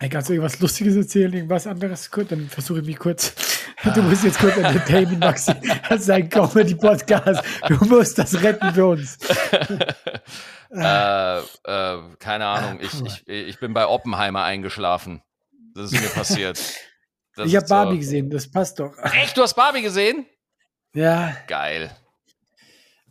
[0.09, 2.11] Kannst du irgendwas Lustiges erzählen, irgendwas anderes?
[2.11, 3.35] Gut, dann versuche ich mich kurz
[3.95, 5.55] Du musst jetzt kurz entertainment, Maxi.
[5.89, 7.43] Das ist ein Comedy-Podcast.
[7.69, 9.19] Du musst das retten für uns.
[10.71, 11.43] äh, äh,
[12.19, 12.81] keine Ahnung.
[12.83, 15.23] Ich, ich, ich bin bei Oppenheimer eingeschlafen.
[15.75, 16.61] Das ist mir passiert.
[17.37, 18.01] Das ich habe Barbie so.
[18.01, 18.93] gesehen, das passt doch.
[18.99, 19.37] Echt?
[19.37, 20.27] Du hast Barbie gesehen?
[20.95, 21.35] Ja.
[21.47, 21.97] Geil.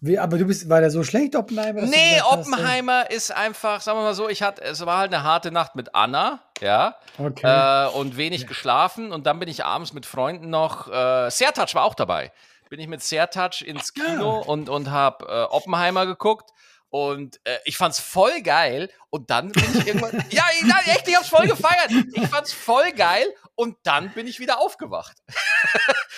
[0.01, 1.81] Wie, aber du bist, war der so schlecht, Oppenheimer?
[1.81, 5.23] Nee, Oppenheimer hast, ist einfach, sagen wir mal so, ich hatte, es war halt eine
[5.23, 6.95] harte Nacht mit Anna, ja.
[7.17, 7.45] Okay.
[7.45, 8.47] Äh, und wenig ja.
[8.47, 9.11] geschlafen.
[9.11, 12.31] Und dann bin ich abends mit Freunden noch, äh, Sertac war auch dabei.
[12.69, 14.47] Bin ich mit Sertac ins Kino ja.
[14.47, 16.51] und, und hab äh, Oppenheimer geguckt.
[16.91, 18.89] Und äh, ich fand's voll geil.
[19.09, 20.23] Und dann bin ich irgendwann.
[20.31, 21.91] ja, nein, echt, ich hab's voll gefeiert.
[22.13, 23.25] Ich fand's voll geil.
[23.55, 25.17] Und dann bin ich wieder aufgewacht.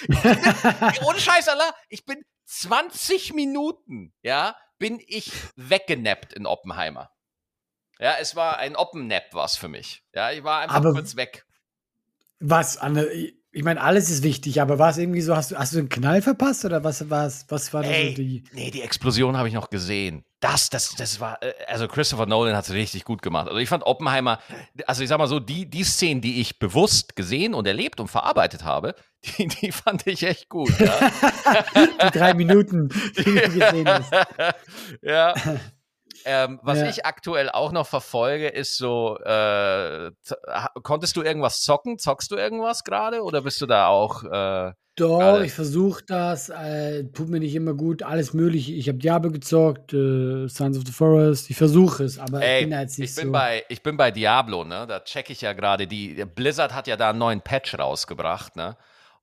[0.07, 0.17] bin,
[1.05, 7.09] ohne Scheiß, Allah, ich bin 20 Minuten, ja, bin ich weggenappt in Oppenheimer.
[7.97, 10.03] Ja, es war ein Oppennap was für mich.
[10.13, 11.45] Ja, ich war einfach aber kurz weg.
[12.39, 13.09] Was, Anne,
[13.53, 15.89] ich meine, alles ist wichtig, aber war es irgendwie so, hast du, hast du einen
[15.89, 18.43] Knall verpasst oder was, was, was war da so die.
[18.53, 20.23] Nee, die Explosion habe ich noch gesehen.
[20.39, 23.47] Das, das, das war, äh, also Christopher Nolan hat es richtig gut gemacht.
[23.47, 24.39] Also ich fand Oppenheimer,
[24.87, 28.07] also ich sag mal so, die, die Szenen, die ich bewusst gesehen und erlebt und
[28.07, 28.95] verarbeitet habe,
[29.37, 30.71] die, die fand ich echt gut.
[30.79, 31.11] Ja.
[32.05, 32.87] die drei Minuten,
[33.17, 34.11] die du gesehen hast.
[35.01, 35.33] Ja.
[36.25, 36.89] Ähm, was ja.
[36.89, 40.11] ich aktuell auch noch verfolge, ist so, äh,
[40.83, 41.99] konntest du irgendwas zocken?
[41.99, 44.23] Zockst du irgendwas gerade oder bist du da auch?
[44.23, 45.45] Äh, Doch, grade?
[45.45, 46.49] ich versuche das.
[46.49, 48.03] Äh, tut mir nicht immer gut.
[48.03, 48.73] Alles mögliche.
[48.73, 51.49] Ich habe Diablo gezockt, äh, Sons of the Forest.
[51.49, 53.31] Ich versuche es, aber Ey, ich bin jetzt nicht ich bin so.
[53.31, 54.85] Bei, ich bin bei Diablo, ne?
[54.87, 56.25] Da checke ich ja gerade die.
[56.25, 58.77] Blizzard hat ja da einen neuen Patch rausgebracht, ne?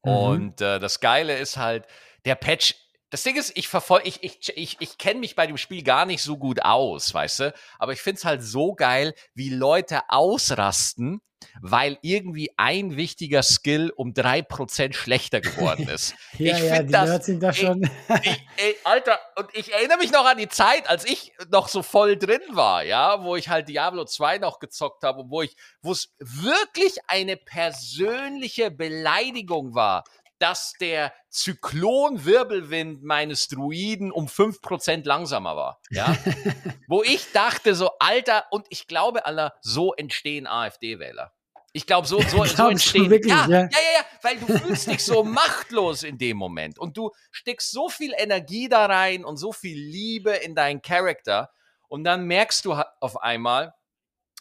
[0.05, 0.11] Mhm.
[0.11, 1.85] Und äh, das Geile ist halt,
[2.25, 2.75] der Patch
[3.11, 6.05] das Ding ist, ich verfolge, ich, ich, ich, ich kenne mich bei dem Spiel gar
[6.05, 7.55] nicht so gut aus, weißt du?
[7.79, 11.21] Aber ich finde es halt so geil, wie Leute ausrasten,
[11.61, 16.15] weil irgendwie ein wichtiger Skill um drei Prozent schlechter geworden ist.
[16.39, 17.83] ja, ich ja, die das, sind da schon.
[18.23, 21.83] ich, ey, Alter, und ich erinnere mich noch an die Zeit, als ich noch so
[21.83, 25.57] voll drin war, ja, wo ich halt Diablo 2 noch gezockt habe und wo ich,
[25.81, 30.05] wo es wirklich eine persönliche Beleidigung war,
[30.39, 35.81] dass der Zyklonwirbelwind meines Druiden um 5% langsamer war.
[35.91, 36.17] Ja?
[36.89, 41.33] Wo ich dachte so, Alter, und ich glaube, aller, so entstehen AfD-Wähler.
[41.73, 43.11] Ich glaube, so, so, so entstehen.
[43.11, 46.97] Wirklich, ja, ja, ja, ja, weil du fühlst dich so machtlos in dem Moment und
[46.97, 51.51] du steckst so viel Energie da rein und so viel Liebe in deinen Charakter
[51.89, 53.75] und dann merkst du auf einmal,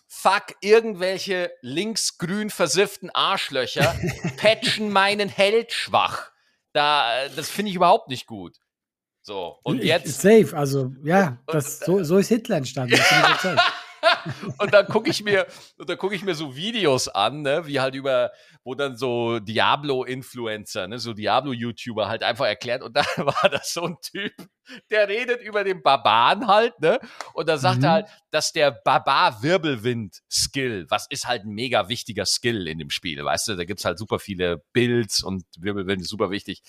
[0.08, 3.96] fuck, irgendwelche linksgrün versifften Arschlöcher
[4.38, 6.32] patchen meinen Held schwach.
[6.74, 8.58] Da, das finde ich überhaupt nicht gut.
[9.22, 10.22] So, und jetzt.
[10.22, 12.98] Safe, also ja, das, so, so ist Hitler entstanden.
[14.60, 17.80] und dann gucke ich mir, und dann gucke ich mir so Videos an, ne, wie
[17.80, 18.32] halt über,
[18.64, 22.84] wo dann so Diablo-Influencer, ne, so Diablo-YouTuber halt einfach erklärt.
[22.84, 24.34] Und da war das so ein Typ,
[24.90, 27.00] der redet über den Barbaren halt, ne?
[27.34, 27.86] Und da sagt mhm.
[27.86, 33.24] er halt, dass der Barbar-Wirbelwind-Skill, was ist halt ein mega wichtiger Skill in dem Spiel,
[33.24, 33.56] weißt du?
[33.56, 36.62] Da gibt's halt super viele Builds und Wirbelwind ist super wichtig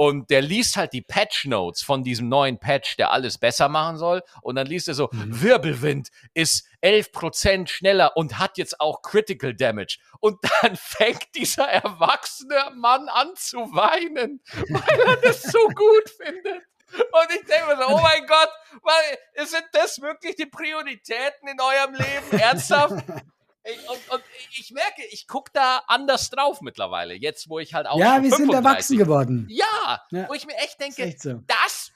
[0.00, 3.96] und der liest halt die Patch Notes von diesem neuen Patch, der alles besser machen
[3.96, 4.22] soll.
[4.42, 5.42] Und dann liest er so, mhm.
[5.42, 9.98] Wirbelwind ist 11% schneller und hat jetzt auch Critical Damage.
[10.20, 16.62] Und dann fängt dieser erwachsene Mann an zu weinen, weil er das so gut findet.
[16.92, 18.50] Und ich denke mir so, oh mein Gott,
[18.82, 22.40] weil, sind das wirklich die Prioritäten in eurem Leben?
[22.40, 23.04] Ernsthaft?
[23.64, 27.98] und, und, ich merke, ich gucke da anders drauf mittlerweile, jetzt wo ich halt auch.
[27.98, 29.46] Ja, wir sind erwachsen geworden.
[29.50, 31.42] Ja, ja, wo ich mir echt denke, echt so.
[31.46, 31.92] das,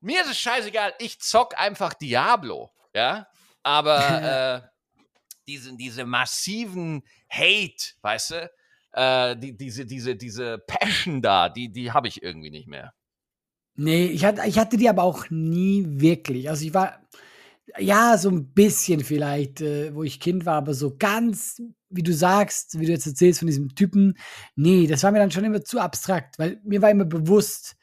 [0.00, 3.26] mir ist es scheißegal, ich zock einfach Diablo, ja,
[3.62, 4.68] aber äh,
[5.46, 8.50] diese, diese massiven Hate, weißt du,
[8.92, 12.94] äh, die, diese, diese, diese Passion da, die, die habe ich irgendwie nicht mehr.
[13.74, 16.50] Nee, ich hatte, ich hatte die aber auch nie wirklich.
[16.50, 17.00] Also ich war,
[17.78, 22.12] ja, so ein bisschen vielleicht, äh, wo ich Kind war, aber so ganz, wie du
[22.12, 24.16] sagst, wie du jetzt erzählst von diesem Typen,
[24.56, 27.76] nee, das war mir dann schon immer zu abstrakt, weil mir war immer bewusst,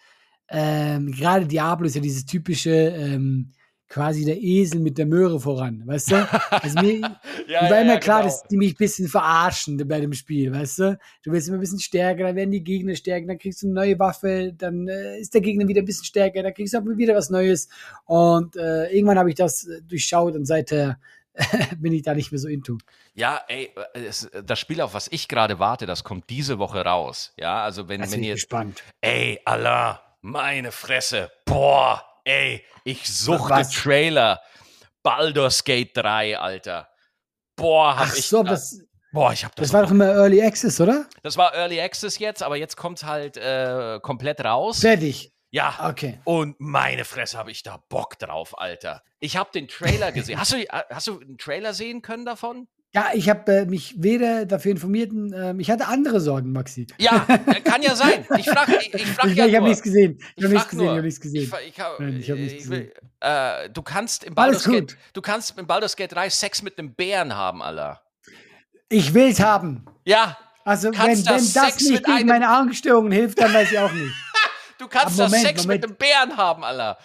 [0.49, 3.51] ähm, gerade Diablo ist ja dieses typische, ähm,
[3.89, 6.27] quasi der Esel mit der Möhre voran, weißt du?
[6.49, 6.99] Also mir,
[7.47, 8.31] ja, mir war ja, immer klar, genau.
[8.31, 10.99] dass die mich ein bisschen verarschen bei dem Spiel, weißt du?
[11.23, 13.75] Du wirst immer ein bisschen stärker, dann werden die Gegner stärker, dann kriegst du eine
[13.75, 16.97] neue Waffe, dann äh, ist der Gegner wieder ein bisschen stärker, dann kriegst du aber
[16.97, 17.69] wieder was Neues.
[18.05, 20.99] Und äh, irgendwann habe ich das äh, durchschaut und seither
[21.77, 22.77] bin ich da nicht mehr so into.
[23.13, 27.33] Ja, ey, es, das Spiel, auf was ich gerade warte, das kommt diese Woche raus.
[27.37, 28.33] Ja, also wenn, das wenn ihr.
[28.33, 28.83] Gespannt.
[29.01, 31.31] Ey, Allah, meine Fresse.
[31.45, 33.71] Boah, Ey, ich suchte Was?
[33.71, 34.41] Trailer.
[35.01, 36.89] Baldur's Gate 3, Alter.
[37.55, 38.27] Boah, hab Ach ich.
[38.27, 38.81] So, das,
[39.13, 39.69] Boah, ich habe das.
[39.69, 41.05] Das war doch immer Early Access, oder?
[41.23, 44.81] Das war Early Access jetzt, aber jetzt kommt halt äh, komplett raus.
[44.81, 45.31] Fertig.
[45.51, 45.89] Ja.
[45.89, 46.19] Okay.
[46.25, 49.03] Und meine Fresse, habe ich da Bock drauf, Alter.
[49.21, 50.37] Ich habe den Trailer gesehen.
[50.37, 52.67] Hast du, äh, hast du einen Trailer sehen können davon?
[52.95, 56.87] Ja, ich habe äh, mich weder dafür informiert, ähm, ich hatte andere Sorgen, Maxi.
[56.97, 58.25] Ja, äh, kann ja sein.
[58.37, 60.17] Ich frage ich, ich frag ich ja ich habe nichts gesehen.
[60.19, 61.51] Ich Ich habe nichts gesehen, ich habe nichts gesehen.
[61.67, 63.11] Ich, hab, Nein, hab nichts ich will, gesehen.
[63.19, 64.97] äh, du kannst im Baldur's Gate, gut.
[65.13, 68.01] du kannst im Baldur's Gate 3 Sex mit einem Bären haben, Alter.
[68.89, 69.85] Ich will's haben.
[70.05, 73.79] Ja, Also, wenn, Kannst wenn das das nicht gegen meine Angststörungen hilft, dann weiß ich
[73.79, 74.13] auch nicht.
[74.79, 75.81] du kannst das Moment, Sex Moment.
[75.81, 76.97] mit einem Bären haben, Alter.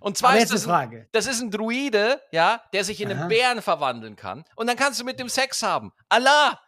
[0.00, 1.08] Und zwar ist das eine ein, Frage.
[1.12, 3.28] das ist ein Druide, ja, der sich in einen Aha.
[3.28, 4.44] Bären verwandeln kann.
[4.56, 5.92] Und dann kannst du mit dem Sex haben.
[6.08, 6.60] Allah!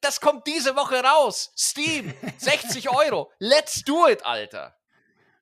[0.00, 1.52] Das kommt diese Woche raus.
[1.56, 3.30] Steam, 60 Euro.
[3.38, 4.74] Let's do it, Alter.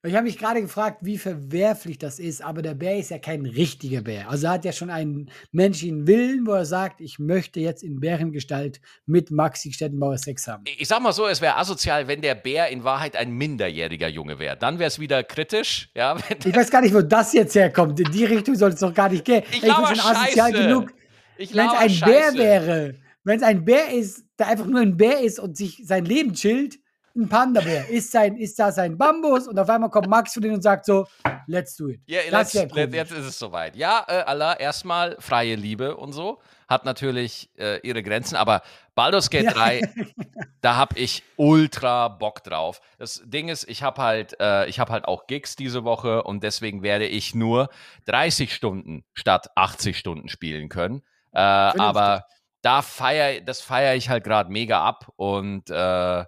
[0.07, 3.45] Ich habe mich gerade gefragt, wie verwerflich das ist, aber der Bär ist ja kein
[3.45, 4.31] richtiger Bär.
[4.31, 7.99] Also er hat ja schon einen menschlichen Willen, wo er sagt, ich möchte jetzt in
[7.99, 10.63] Bärengestalt mit Maxi Stettenbauer Sex haben.
[10.79, 14.39] Ich sag mal so, es wäre asozial, wenn der Bär in Wahrheit ein minderjähriger Junge
[14.39, 14.57] wäre.
[14.57, 16.17] Dann wäre es wieder kritisch, ja.
[16.45, 17.99] Ich weiß gar nicht, wo das jetzt herkommt.
[17.99, 19.43] In die Richtung soll es doch gar nicht gehen.
[19.51, 20.63] Ich bin laber schon asozial Scheiße.
[20.69, 20.93] genug.
[21.37, 22.39] ich Wenn es ein Bär Scheiße.
[22.39, 26.05] wäre, wenn es ein Bär ist, der einfach nur ein Bär ist und sich sein
[26.05, 26.79] Leben chillt,
[27.17, 30.57] ein Panda-Bär, ist, sein, ist da sein Bambus und auf einmal kommt Max von denen
[30.57, 31.07] und sagt so,
[31.47, 32.01] let's do it.
[32.07, 32.95] Ja, das let's, let, komisch.
[32.95, 33.77] jetzt ist es soweit.
[33.77, 36.41] Ja, äh, Allah, erstmal freie Liebe und so.
[36.69, 38.63] Hat natürlich äh, ihre Grenzen, aber
[38.95, 39.53] Baldur's Gate Ja.
[39.53, 39.81] 3,
[40.61, 42.81] da hab ich ultra Bock drauf.
[42.99, 46.43] Das Ding ist, ich habe halt, äh, ich habe halt auch Gigs diese Woche und
[46.43, 47.69] deswegen werde ich nur
[48.07, 51.03] 30 Stunden statt 80 Stunden spielen können.
[51.33, 52.25] Äh, aber
[52.63, 56.25] da feier, das feiere ich halt gerade mega ab und äh,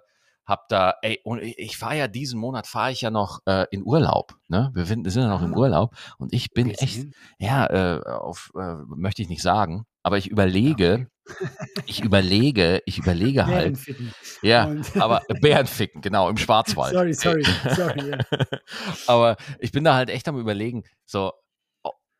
[0.49, 3.83] hab da, ey, und ich, fahre ja diesen Monat, fahre ich ja noch äh, in
[3.85, 4.71] Urlaub, ne?
[4.73, 5.57] Wir sind, sind ja noch im Ah.
[5.57, 7.13] Urlaub und ich bin Geht's echt, hin?
[7.37, 11.07] ja, äh, auf, äh, möchte ich nicht sagen, aber ich überlege,
[11.85, 14.11] ich überlege, ich überlege halt, Bärenficken.
[14.41, 16.93] ja, Und- aber Bärenficken, genau, im Schwarzwald.
[16.93, 17.43] Sorry, sorry,
[17.75, 18.09] sorry.
[18.09, 18.17] Ja.
[19.07, 21.31] aber ich bin da halt echt am überlegen, so,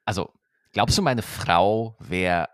[0.05, 0.31] also,
[0.71, 2.47] glaubst du, meine Frau wäre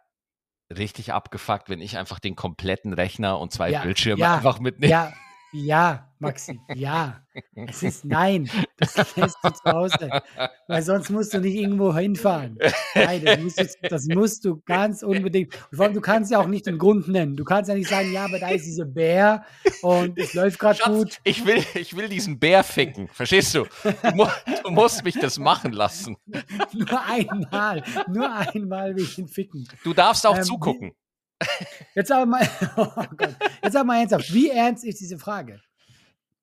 [0.75, 4.89] richtig abgefuckt, wenn ich einfach den kompletten Rechner und zwei Ja, Bildschirme ja, einfach mitnehme?
[4.91, 5.13] Ja,
[5.55, 7.21] ja, Maxi, ja.
[7.55, 8.49] Es ist nein.
[8.77, 10.09] Das lässt du zu Hause.
[10.67, 12.57] Weil sonst musst du nicht irgendwo hinfahren.
[12.93, 15.53] Nein, das musst, du, das musst du ganz unbedingt.
[15.71, 17.35] Und vor allem, du kannst ja auch nicht den Grund nennen.
[17.35, 19.45] Du kannst ja nicht sagen, ja, aber da ist dieser Bär
[19.81, 21.17] und es läuft gerade gut.
[21.23, 23.07] ich will, ich will diesen Bär ficken.
[23.07, 23.65] Verstehst du?
[23.83, 24.25] Du, mu
[24.63, 26.17] du musst mich das machen lassen.
[26.73, 27.83] Nur einmal.
[28.07, 29.67] Nur einmal will ich ihn ficken.
[29.83, 30.91] Du darfst auch Ähm, zugucken.
[31.95, 32.85] Jetzt aber mal, oh
[33.17, 33.35] Gott.
[33.63, 34.33] Jetzt aber mal ernsthaft.
[34.33, 35.61] Wie ernst ist diese Frage?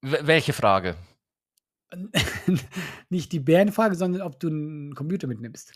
[0.00, 0.96] W welche Frage?
[3.10, 5.74] Nicht die Bärenfrage, sondern ob du einen Computer mitnimmst.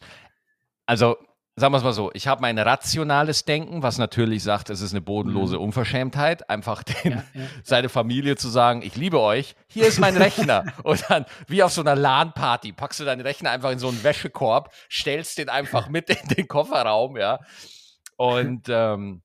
[0.86, 1.16] Also,
[1.56, 4.92] sagen wir es mal so, ich habe mein rationales Denken, was natürlich sagt, es ist
[4.92, 7.22] eine bodenlose Unverschämtheit, einfach den, Mhm.
[7.34, 7.46] Ja, ja.
[7.62, 10.64] seine Familie zu sagen, ich liebe euch, hier ist mein Rechner.
[10.84, 14.02] Und dann, wie auf so einer LAN-Party, packst du deinen Rechner einfach in so einen
[14.02, 17.40] Wäschekorb, stellst den einfach mit in den Kofferraum, ja.
[18.16, 19.22] Und, ähm,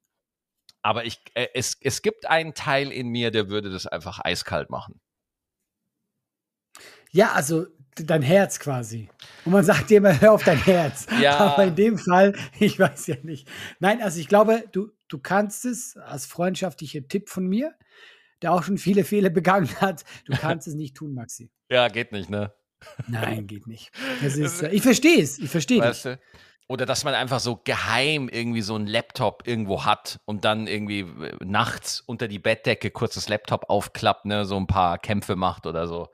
[0.82, 4.70] aber ich, äh, es, es gibt einen Teil in mir, der würde das einfach eiskalt
[4.70, 5.00] machen.
[7.12, 7.66] Ja, also
[7.96, 9.10] dein Herz quasi.
[9.46, 11.08] Und man sagt dir immer, hör auf dein Herz.
[11.22, 11.38] Ja.
[11.38, 13.48] Aber in dem Fall, ich weiß ja nicht.
[13.80, 17.76] Nein, also ich glaube, du, du kannst es als freundschaftlicher Tipp von mir,
[18.42, 21.52] der auch schon viele Fehler begangen hat, du kannst es nicht tun, Maxi.
[21.70, 22.54] Ja, geht nicht, ne?
[23.08, 23.92] Nein, geht nicht.
[24.24, 26.20] Das ist, äh, ich verstehe es, ich verstehe du?
[26.72, 31.02] Oder dass man einfach so geheim irgendwie so einen Laptop irgendwo hat und dann irgendwie
[31.02, 35.68] äh, nachts unter die Bettdecke kurz das Laptop aufklappt, ne, so ein paar Kämpfe macht
[35.68, 36.08] oder so.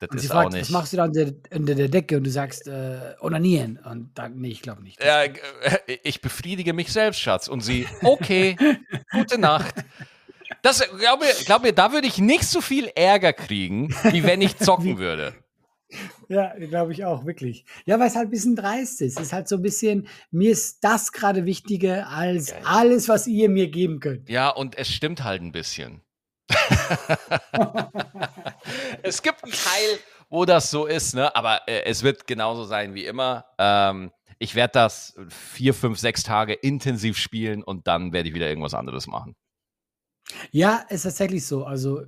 [0.00, 0.62] Das Und ist fragt, auch nicht.
[0.62, 2.16] was machst du da unter, unter der Decke?
[2.16, 3.78] Und du sagst, äh, onanieren.
[3.88, 5.00] Und dann, nee, ich glaube nicht.
[5.00, 5.32] ja, äh,
[6.02, 7.46] ich befriedige mich selbst, Schatz.
[7.46, 8.56] Und sie, okay,
[9.12, 9.76] gute Nacht.
[10.62, 14.40] Das, glaub mir, glaub mir, da würde ich nicht so viel Ärger kriegen, wie wenn
[14.40, 15.34] ich zocken würde.
[16.28, 17.64] Ja, glaube ich auch, wirklich.
[17.86, 19.18] Ja, weil es halt ein bisschen dreist ist.
[19.18, 22.56] Es ist halt so ein bisschen, mir ist das gerade wichtiger als ja.
[22.64, 24.28] alles, was ihr mir geben könnt.
[24.28, 26.02] Ja, und es stimmt halt ein bisschen.
[29.02, 29.98] es gibt einen Teil,
[30.28, 31.34] wo das so ist, ne?
[31.34, 33.44] aber äh, es wird genauso sein wie immer.
[33.58, 38.48] Ähm, ich werde das vier, fünf, sechs Tage intensiv spielen und dann werde ich wieder
[38.48, 39.36] irgendwas anderes machen.
[40.50, 41.64] Ja, ist tatsächlich so.
[41.64, 42.02] Also,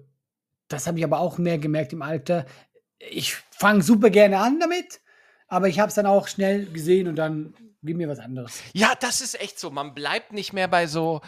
[0.68, 2.46] das habe ich aber auch mehr gemerkt im Alter.
[3.10, 5.00] Ich fange super gerne an damit,
[5.48, 8.60] aber ich habe es dann auch schnell gesehen und dann gib mir was anderes.
[8.72, 9.70] Ja, das ist echt so.
[9.70, 11.20] Man bleibt nicht mehr bei so.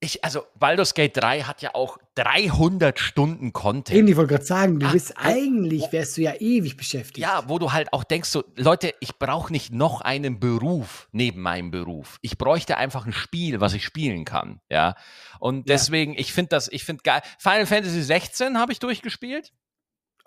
[0.00, 3.98] Ich, also Baldur's Gate 3 hat ja auch 300 Stunden Content.
[3.98, 7.18] Eben, ich wollte gerade sagen, du Ja, bist eigentlich, wärst du ja ewig beschäftigt.
[7.18, 11.40] Ja, wo du halt auch denkst, so, Leute, ich brauche nicht noch einen Beruf neben
[11.42, 12.18] meinem Beruf.
[12.22, 14.60] Ich bräuchte einfach ein Spiel, was ich spielen kann.
[14.70, 14.94] Ja.
[15.40, 15.74] Und Ja.
[15.74, 17.22] deswegen, ich finde das, ich finde geil.
[17.40, 19.52] Final Fantasy 16 habe ich durchgespielt.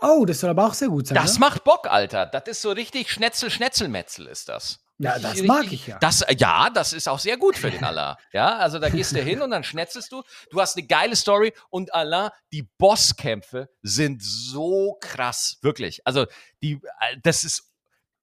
[0.01, 1.15] Oh, das soll aber auch sehr gut sein.
[1.15, 1.39] Das oder?
[1.41, 2.25] macht Bock, Alter.
[2.25, 4.79] Das ist so richtig Schnetzel, Schnetzelmetzel ist das.
[4.97, 5.99] Ja, Richtig- das mag richtig- ich ja.
[5.99, 8.17] Das, äh, ja, das ist auch sehr gut für den Allah.
[8.33, 10.21] Ja, also da gehst du hin und dann schnetzelst du.
[10.51, 16.05] Du hast eine geile Story und Allah, die Bosskämpfe sind so krass, wirklich.
[16.05, 16.27] Also
[16.61, 17.71] die, äh, das ist,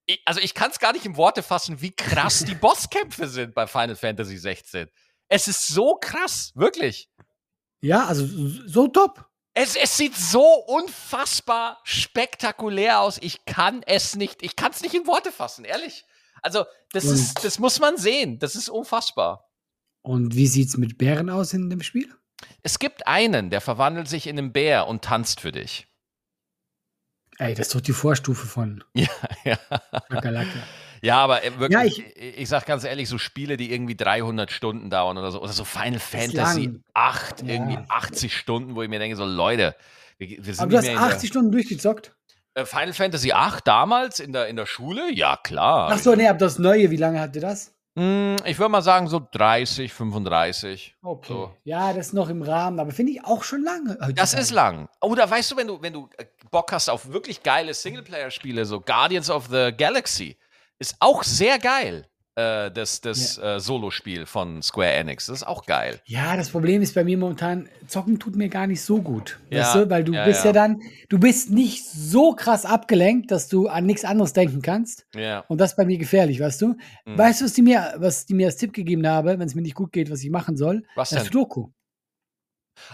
[0.06, 3.54] ich- also ich kann es gar nicht in Worte fassen, wie krass die Bosskämpfe sind
[3.56, 4.88] bei Final Fantasy 16.
[5.28, 7.08] Es ist so krass, wirklich.
[7.80, 8.24] Ja, also
[8.66, 9.27] so top.
[9.60, 13.18] Es, es sieht so unfassbar spektakulär aus.
[13.20, 16.04] Ich kann es nicht, ich kann es nicht in Worte fassen, ehrlich.
[16.42, 18.38] Also, das Und- ist, das muss man sehen.
[18.38, 19.50] Das ist unfassbar.
[20.02, 22.14] Und wie sieht's mit Bären aus in dem Spiel?
[22.62, 25.88] Es gibt einen, der verwandelt sich in einen Bär und tanzt für dich.
[27.38, 29.08] Ey, das ist doch die Vorstufe von Ja,
[29.44, 29.56] ja.
[30.08, 30.62] Kakerlake.
[31.02, 33.96] Ja, aber äh, wirklich, Ja, ich, ich- ich, sag ganz ehrlich, so Spiele, die irgendwie
[33.96, 36.84] 300 Stunden dauern oder so, oder so Final Fantasy lang.
[36.94, 37.48] 8, Ja.
[37.54, 39.74] irgendwie 80 Stunden, wo ich mir denke, so Leute,
[40.18, 42.14] wir, wir sind Aber du hast mehr in der- 80 Stunden durchgezockt?
[42.54, 45.12] Äh, Final Fantasy 8 damals in der, in der Schule?
[45.12, 45.90] Ja, klar.
[45.92, 47.72] Ach so, nee, aber das Neue, wie lange hatte das?
[47.96, 50.94] Hm, Ich würde mal sagen, so 30, 35.
[51.02, 51.32] Okay.
[51.32, 51.54] So.
[51.64, 53.98] Ja, das ist noch im Rahmen, aber finde ich auch schon lange.
[54.14, 54.88] Das ist lang.
[55.00, 58.80] Oder weißt du, wenn du, wenn du äh, Bock hast auf wirklich geile Singleplayer-Spiele, so
[58.80, 60.36] Guardians of the Galaxy,
[60.78, 62.06] ist auch sehr geil.
[62.38, 65.26] Äh, das das äh, Solo-Spiel von Square Enix.
[65.26, 66.00] Das ist auch geil.
[66.04, 69.40] Ja, das Problem ist bei mir momentan, zocken tut mir gar nicht so gut.
[69.50, 70.50] Ja, Weißt du, weil du ja, bist ja.
[70.50, 70.52] ja.
[70.52, 75.04] dann, du bist nicht so krass abgelenkt, dass du an nichts anderes denken kannst.
[75.16, 75.40] Ja.
[75.48, 76.76] Und das ist bei mir gefährlich, weißt du?
[77.06, 77.18] Mhm.
[77.18, 79.62] Weißt du, was die mir, was die mir als Tipp gegeben habe, wenn es mir
[79.62, 80.84] nicht gut geht, was ich machen soll?
[80.94, 81.32] Was Das denn?
[81.32, 81.70] Sudoku.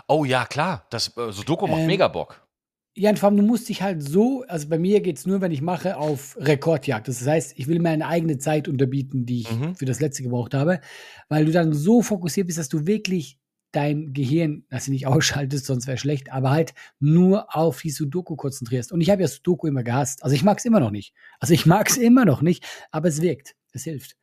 [0.08, 0.86] Oh ja, klar.
[0.88, 2.43] Das äh, Sudoku macht Ähm, mega Bock.
[2.96, 5.40] Ja, und vor allem, du musst dich halt so, also bei mir geht es nur,
[5.40, 7.08] wenn ich mache, auf Rekordjagd.
[7.08, 9.74] Das heißt, ich will meine eigene Zeit unterbieten, die ich Mhm.
[9.74, 10.80] für das letzte gebraucht habe,
[11.28, 13.38] weil du dann so fokussiert bist, dass du wirklich
[13.72, 15.06] dein Gehirn, dass du nicht
[15.48, 18.92] ausschaltest, sonst wäre schlecht, aber halt nur auf die Sudoku konzentrierst.
[18.92, 20.22] Und ich habe ja Sudoku immer gehasst.
[20.22, 21.12] Also ich mag es immer noch nicht.
[21.40, 23.56] Also ich mag es immer noch nicht, aber es wirkt.
[23.72, 24.16] Es hilft.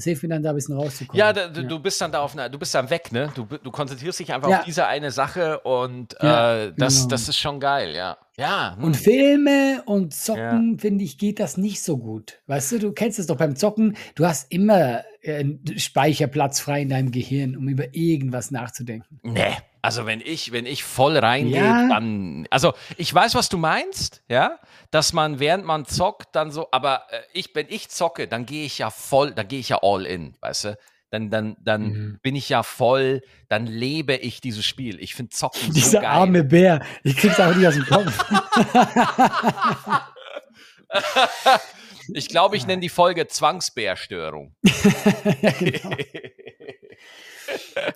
[0.00, 1.18] Es hilft mir dann da ein bisschen rauszukommen.
[1.18, 3.30] Ja, da, du, du bist dann da auf einer, du bist dann weg, ne?
[3.34, 4.58] Du, du konzentrierst dich einfach Ja.
[4.60, 7.08] auf diese eine Sache und Ja, äh, das, genau.
[7.08, 8.16] das ist schon geil, ja.
[8.38, 8.74] Ja.
[8.76, 8.84] hm.
[8.84, 12.38] Und Filme und Zocken, finde ich, geht das nicht so gut.
[12.46, 15.44] Weißt du, du kennst es doch beim Zocken, du hast immer äh,
[15.76, 19.20] Speicherplatz frei in deinem Gehirn, um über irgendwas nachzudenken.
[19.22, 21.88] Nee, also wenn ich, wenn ich voll reingehe, Ja.
[21.88, 22.46] dann.
[22.50, 24.58] Also ich weiß, was du meinst, ja,
[24.90, 28.64] dass man, während man zockt, dann so, aber äh, ich, wenn ich zocke, dann gehe
[28.66, 30.78] ich ja voll, dann gehe ich ja all in, weißt du?
[31.12, 32.18] Dann, dann, dann Mhm.
[32.22, 35.00] bin ich ja voll, dann lebe ich dieses Spiel.
[35.00, 36.10] Ich finde Zocken so Dieser geil.
[36.10, 38.24] arme Bär, ich krieg's einfach nicht aus dem Kopf.
[42.14, 44.54] Ich glaube, ich nenne die Folge Zwangsbärstörung.
[45.42, 45.96] ja, genau.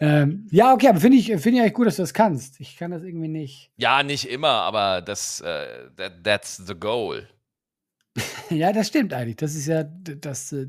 [0.00, 2.60] ähm, ja, okay, aber finde ich, finde ich eigentlich gut, dass du das kannst.
[2.60, 3.70] Ich kann das irgendwie nicht.
[3.76, 7.28] ja, nicht immer, aber das, äh, that, that's the goal.
[8.50, 9.36] Ja, das stimmt eigentlich.
[9.36, 10.66] Das ist ja, das, äh,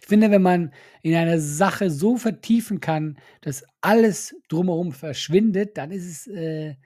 [0.00, 0.72] ich finde, wenn man
[1.02, 6.76] in eine Sache so vertiefen kann, dass alles drumherum verschwindet, dann ist es, äh,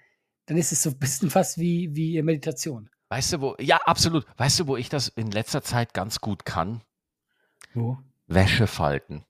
[0.47, 2.89] dann ist es so ein bisschen fast wie, wie Meditation.
[3.09, 4.27] Weißt du, wo, ja, absolut.
[4.37, 6.81] Weißt du, wo ich das in letzter Zeit ganz gut kann?
[7.75, 7.99] Wo?
[8.27, 9.25] Wäsche falten.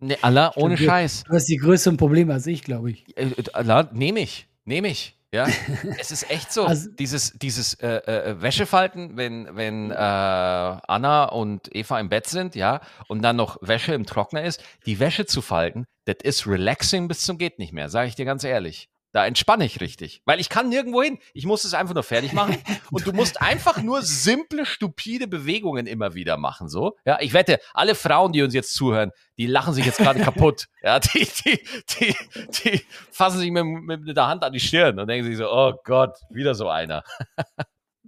[0.00, 1.24] Ne, Allah, ohne Stimmt, Scheiß.
[1.24, 3.16] Du hast die größeren Probleme als ich, glaube ich.
[3.16, 4.46] Äh, äh, Allah, nehme ich.
[4.64, 5.16] Nehme ich.
[5.32, 5.46] Ja,
[5.98, 6.64] es ist echt so.
[6.64, 12.54] Also- dieses dieses äh, äh, Wäschefalten, wenn, wenn äh, Anna und Eva im Bett sind,
[12.54, 17.08] ja, und dann noch Wäsche im Trockner ist, die Wäsche zu falten, das ist relaxing
[17.08, 18.88] bis zum geht nicht mehr, sage ich dir ganz ehrlich.
[19.12, 21.18] Da entspanne ich richtig, weil ich kann nirgendwo hin.
[21.32, 22.58] Ich muss es einfach nur fertig machen
[22.90, 26.68] und du musst einfach nur simple, stupide Bewegungen immer wieder machen.
[26.68, 30.20] So, ja, ich wette, alle Frauen, die uns jetzt zuhören, die lachen sich jetzt gerade
[30.20, 30.66] kaputt.
[30.80, 31.60] Ja, die, die,
[31.98, 32.16] die,
[32.62, 32.80] die
[33.10, 36.16] fassen sich mit, mit der Hand an die Stirn und denken sich so, oh Gott,
[36.30, 37.02] wieder so einer.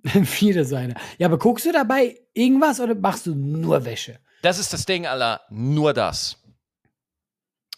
[0.24, 0.94] Viele so eine.
[1.18, 4.20] Ja, aber guckst du dabei irgendwas oder machst du nur Wäsche?
[4.42, 5.42] Das ist das Ding, Alter.
[5.50, 6.42] Nur das.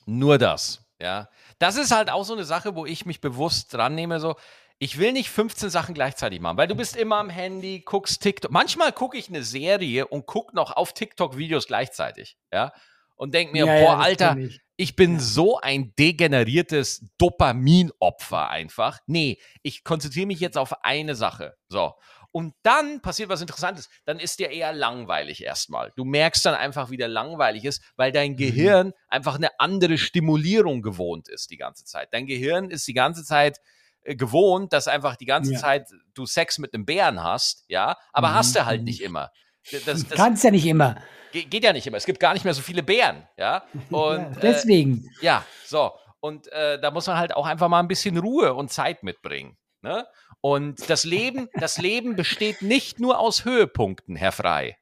[0.07, 0.85] Nur das.
[1.01, 1.29] Ja.
[1.63, 4.35] Das ist halt auch so eine Sache, wo ich mich bewusst dran nehme, so,
[4.81, 8.51] ich will nicht 15 Sachen gleichzeitig machen, weil du bist immer am Handy, guckst TikTok.
[8.51, 12.73] Manchmal gucke ich eine Serie und gucke noch auf TikTok Videos gleichzeitig, ja.
[13.15, 14.61] Und denk mir, Ja, ja, boah, das Alter, ich.
[14.77, 18.99] ich bin so ein degeneriertes Dopaminopfer einfach.
[19.07, 21.55] Nee, ich konzentriere mich jetzt auf eine Sache.
[21.69, 21.93] So.
[22.33, 23.91] Und dann passiert was Interessantes.
[24.07, 25.93] Dann ist dir eher langweilig erstmal.
[25.97, 28.37] Du merkst dann einfach, wie der langweilig ist, weil dein Mhm.
[28.37, 32.09] Gehirn einfach eine andere Stimulierung gewohnt ist die ganze Zeit.
[32.13, 33.59] Dein Gehirn ist die ganze Zeit
[34.05, 35.59] äh, gewohnt, dass einfach die ganze Ja.
[35.61, 38.87] Zeit du Sex mit einem Bären hast, ja, aber Mhm, hast du halt mhm.
[38.87, 39.31] nicht immer.
[39.71, 40.97] Das, das Kannst ja nicht immer.
[41.33, 41.99] ge- geht ja nicht immer.
[41.99, 43.63] Es gibt gar nicht mehr so viele Bären, ja.
[43.91, 45.09] Und ja, äh, deswegen.
[45.21, 45.93] ja, so.
[46.21, 49.57] Und äh, da muss man halt auch einfach mal ein bisschen Ruhe und Zeit mitbringen.
[49.83, 50.07] Ne?
[50.41, 54.77] Und das Leben, das Leben besteht nicht nur aus Höhepunkten, Herr Frei.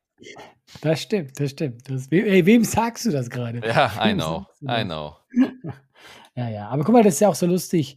[0.82, 1.88] Das stimmt, das stimmt.
[1.90, 3.60] Das, we- ey, wem sagst du das gerade?
[3.66, 5.16] Ja, I know, I know.
[6.36, 6.68] Ja, ja.
[6.68, 7.96] Aber guck mal, das ist ja auch so lustig,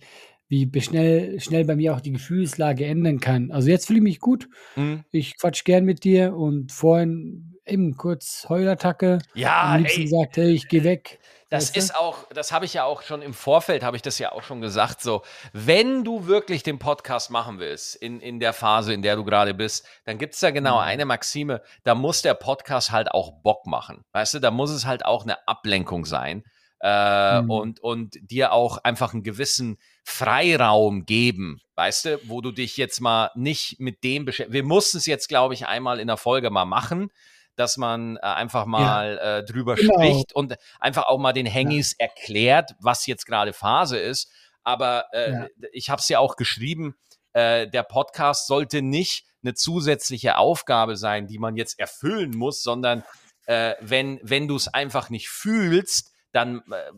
[0.49, 3.51] wie schnell, schnell bei mir auch die Gefühlslage ändern kann.
[3.51, 4.49] Also jetzt fühle ich mich gut.
[4.73, 5.03] Hm?
[5.11, 9.19] Ich quatsch gern mit dir und vorhin eben kurz Heulattacke.
[9.35, 11.19] Ja, Am liebsten ey, gesagt, hey, ich gehe weg.
[11.53, 11.79] Das weißt du?
[11.79, 14.43] ist auch, das habe ich ja auch schon im Vorfeld, habe ich das ja auch
[14.43, 15.23] schon gesagt, so,
[15.53, 19.53] wenn du wirklich den Podcast machen willst, in, in der Phase, in der du gerade
[19.53, 20.81] bist, dann gibt es da genau Mhm.
[20.87, 24.03] eine Maxime, da muss der Podcast halt auch Bock machen.
[24.11, 26.43] Weißt du, da muss es halt auch eine Ablenkung sein.
[26.85, 27.49] Äh, Mhm.
[27.49, 32.99] und, und dir auch einfach einen gewissen Freiraum geben, weißt du, wo du dich jetzt
[33.01, 34.53] mal nicht mit dem beschäftigst.
[34.53, 37.09] Wir mussten es jetzt, glaube ich, einmal in der Folge mal machen,
[37.55, 39.93] dass man äh, einfach mal äh, drüber Genau.
[39.93, 44.31] spricht und einfach auch mal den Hengis erklärt, was jetzt gerade Phase ist.
[44.63, 45.47] Aber äh, Ja.
[45.71, 46.95] ich habe es ja auch geschrieben,
[47.33, 53.03] äh, der Podcast sollte nicht eine zusätzliche Aufgabe sein, die man jetzt erfüllen muss, sondern
[53.45, 56.91] äh, wenn, wenn du es einfach nicht fühlst, dann äh,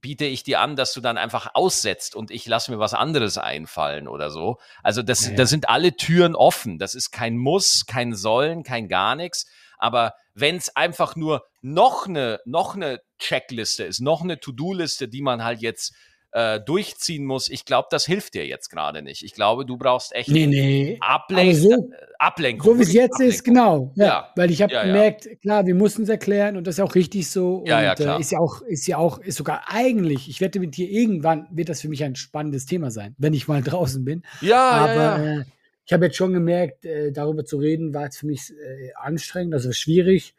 [0.00, 3.38] biete ich dir an, dass du dann einfach aussetzt und ich lasse mir was anderes
[3.38, 4.58] einfallen oder so.
[4.82, 5.36] Also das, Ja, ja.
[5.36, 6.78] da sind alle Türen offen.
[6.78, 9.46] Das ist kein Muss, kein Sollen, kein gar nichts.
[9.80, 15.22] Aber wenn es einfach nur noch eine, noch eine Checkliste ist, noch eine To-Do-Liste, die
[15.22, 15.94] man halt jetzt
[16.32, 19.24] äh, durchziehen muss, ich glaube, das hilft dir jetzt gerade nicht.
[19.24, 20.96] Ich glaube, du brauchst echt Nee, nee.
[21.00, 22.72] Ablenk Aber so- Ablenkung.
[22.74, 23.54] So wie es jetzt ist, Ablenkung.
[23.54, 23.92] genau.
[23.96, 24.32] Ja, Ja.
[24.36, 27.28] Weil ich habe Ja, gemerkt, klar, wir mussten es erklären und das ist auch richtig
[27.28, 27.64] so.
[27.66, 28.18] Ja, und, ja, klar.
[28.18, 31.48] Äh, ist ja auch, ist ja auch, ist sogar eigentlich, ich wette mit dir, irgendwann
[31.50, 34.22] wird das für mich ein spannendes Thema sein, wenn ich mal draußen bin.
[34.40, 35.40] Ja, Aber ja, ja.
[35.40, 35.44] Äh,
[35.90, 39.54] ich habe jetzt schon gemerkt, äh, darüber zu reden, war jetzt für mich äh, anstrengend,
[39.54, 40.36] also schwierig.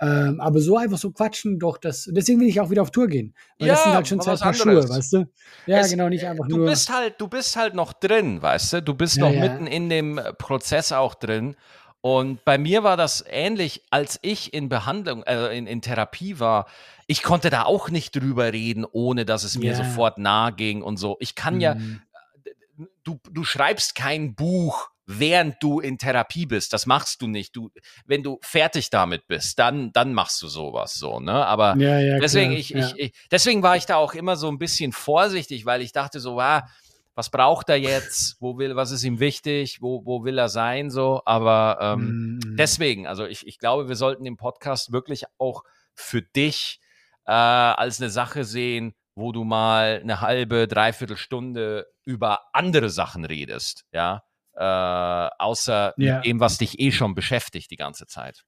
[0.00, 3.06] Ähm, aber so einfach so quatschen, doch, das, deswegen will ich auch wieder auf Tour
[3.08, 3.34] gehen.
[3.58, 5.26] Weil das Ja, sind halt schon zwei Paar Schuhe, weißt du?
[5.66, 6.70] Ja, Es- genau, nicht einfach du nur.
[6.70, 8.82] bist halt, du bist halt noch drin, weißt du?
[8.82, 9.40] Du bist Ja, noch ja.
[9.42, 11.54] mitten in dem äh, Prozess auch drin.
[12.00, 16.64] Und bei mir war das ähnlich, als ich in Behandlung, äh, in, in Therapie war.
[17.06, 19.74] Ich konnte da auch nicht drüber reden, ohne dass es mir Ja.
[19.74, 21.18] sofort nahe ging und so.
[21.20, 22.00] Ich kann ja, Mhm.
[23.04, 26.72] du, du schreibst kein Buch, während du in Therapie bist.
[26.72, 27.54] Das machst du nicht.
[27.54, 27.70] Du,
[28.06, 31.44] wenn du fertig damit bist, dann, dann machst du sowas so, ne?
[31.46, 32.78] Aber ja, ja, deswegen, klar, ich, ja.
[32.78, 36.20] ich, ich, deswegen war ich da auch immer so ein bisschen vorsichtig, weil ich dachte
[36.20, 36.66] so, ah,
[37.14, 38.36] was braucht er jetzt?
[38.40, 39.80] Wo will, was ist ihm wichtig?
[39.80, 40.90] Wo, wo will er sein?
[40.90, 42.56] So, aber ähm, Mhm.
[42.56, 45.62] deswegen, also ich, ich glaube, wir sollten den Podcast wirklich auch
[45.94, 46.80] für dich
[47.26, 53.24] äh, als eine Sache sehen, wo du mal eine halbe, dreiviertel Stunde über andere Sachen
[53.24, 54.24] redest, ja.
[54.56, 54.62] Äh,
[55.38, 56.16] außer Ja.
[56.16, 58.42] mit dem, was dich eh schon beschäftigt die ganze Zeit.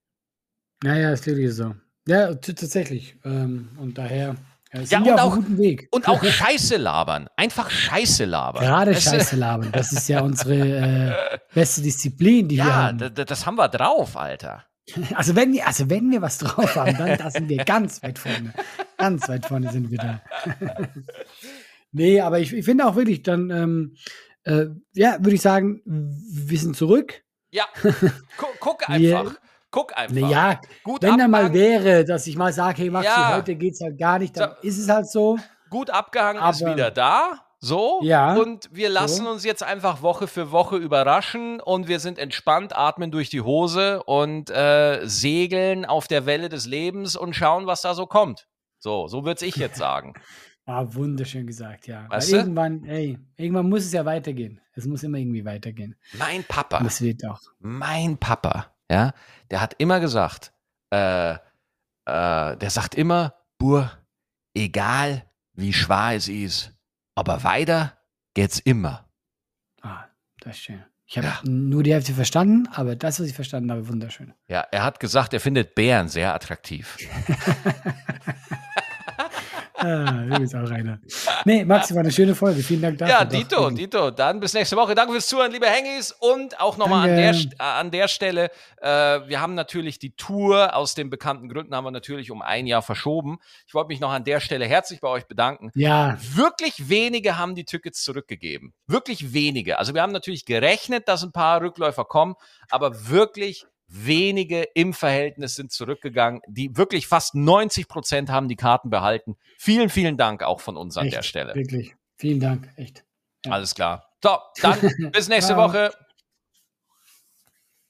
[0.85, 1.75] Ja, ja, ist wirklich so.
[2.07, 3.17] Ja, tatsächlich.
[3.25, 4.37] Ähm, und daher
[4.73, 5.89] ja, Ja, wir und auch- einem guten Weg.
[5.91, 7.29] Und auch Scheiße labern.
[7.37, 8.63] Einfach Scheiße labern.
[8.63, 9.01] Gerade du?
[9.01, 9.73] Scheiße labern.
[9.73, 10.55] Das ist ja unsere
[11.35, 12.99] äh, beste Disziplin, die wir Ja, haben.
[12.99, 14.65] da- da- das haben wir drauf, Alter.
[15.17, 18.19] Also wenn, wir, also wenn wir was drauf haben, dann da sind wir ganz weit
[18.21, 18.53] vorne.
[18.99, 20.23] Ganz weit vorne sind wir da.
[21.93, 23.97] nee, aber ich, ich finde auch wirklich, dann, ähm,
[24.47, 27.23] äh, ja, würde ich sagen, wir sind zurück.
[27.51, 27.65] Ja,
[28.39, 29.35] guck, guck Wir- einfach.
[29.71, 30.15] Guck einfach.
[30.15, 33.37] Naja, gut wenn da mal wäre, dass ich mal sage, hey Maxi, Ja.
[33.37, 34.69] heute geht's halt gar nicht, dann So.
[34.69, 35.39] ist es halt so.
[35.71, 37.43] gut abgehangen ist aber- wieder da.
[37.59, 38.01] So.
[38.03, 39.31] Ja, Und wir lassen so.
[39.31, 44.03] uns jetzt einfach Woche für Woche überraschen und wir sind entspannt, atmen durch die Hose
[44.05, 48.47] und äh, segeln auf der Welle des Lebens und schauen, was da so kommt.
[48.79, 50.15] So, so würde ich jetzt sagen.
[50.69, 52.07] Ah, wunderschön gesagt, ja.
[52.11, 52.45] Weißt Weil du?
[52.45, 54.61] irgendwann, ey, irgendwann muss es ja weitergehen.
[54.75, 55.95] Es muss immer irgendwie weitergehen.
[56.19, 56.79] Mein Papa.
[56.79, 57.41] Und es wird auch.
[57.61, 59.13] mein Papa, ja,
[59.51, 60.53] der hat immer gesagt,
[60.91, 61.37] äh, äh,
[62.05, 63.91] der sagt immer, Bur,
[64.55, 66.73] egal wie schwer es ist,
[67.15, 67.97] aber weiter
[68.35, 69.09] geht's immer.
[69.83, 70.05] Ah,
[70.41, 70.85] das ist schön.
[71.07, 71.41] Ich habe Ja.
[71.45, 74.35] nur die Hälfte verstanden, aber das, was ich verstanden habe, wunderschön.
[74.49, 76.97] Ja, er hat gesagt, er findet Bären sehr attraktiv.
[79.87, 80.99] ah, du bist auch einer.
[81.45, 82.63] Nee, Maxi, war eine schöne Folge.
[82.63, 83.15] Vielen Dank dafür.
[83.15, 84.11] Ja, Dito, Dito.
[84.11, 84.95] Dann bis nächste Woche.
[84.95, 86.13] Danke fürs Zuhören, liebe Hengis.
[86.13, 90.75] Und auch nochmal an der, äh, an der Stelle, äh, wir haben natürlich die Tour,
[90.75, 93.39] aus den bekannten Gründen haben wir natürlich um ein Jahr verschoben.
[93.67, 95.71] Ich wollte mich noch an der Stelle herzlich bei euch bedanken.
[95.75, 96.17] Ja.
[96.35, 98.75] Wirklich wenige haben die Tickets zurückgegeben.
[98.87, 99.79] Wirklich wenige.
[99.79, 102.35] Also wir haben natürlich gerechnet, dass ein paar Rückläufer kommen,
[102.71, 106.41] aber wirklich wenige im Verhältnis sind zurückgegangen.
[106.49, 109.37] Die wirklich fast 90 Prozent haben die Karten behalten.
[109.59, 111.55] Vielen, vielen Dank auch von uns an echt, der Stelle.
[111.55, 111.95] Wirklich.
[112.17, 112.69] Vielen Dank.
[112.77, 113.05] Echt.
[113.45, 113.53] Ja.
[113.53, 114.11] Alles klar.
[114.23, 114.81] So, dann
[115.13, 115.93] bis nächste Woche.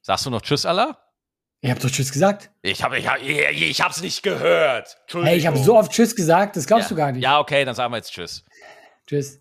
[0.02, 0.98] Sagst du noch Tschüss, Allah?
[1.60, 2.50] Ich habe doch Tschüss gesagt.
[2.62, 4.98] Ich habe ich, hab, ich, hab's nicht gehört.
[5.10, 6.88] Hey, ich habe so oft Tschüss gesagt, das glaubst ja.
[6.90, 7.22] du gar nicht.
[7.22, 8.44] Ja, okay, dann sagen wir jetzt Tschüss.
[9.06, 9.40] Tschüss.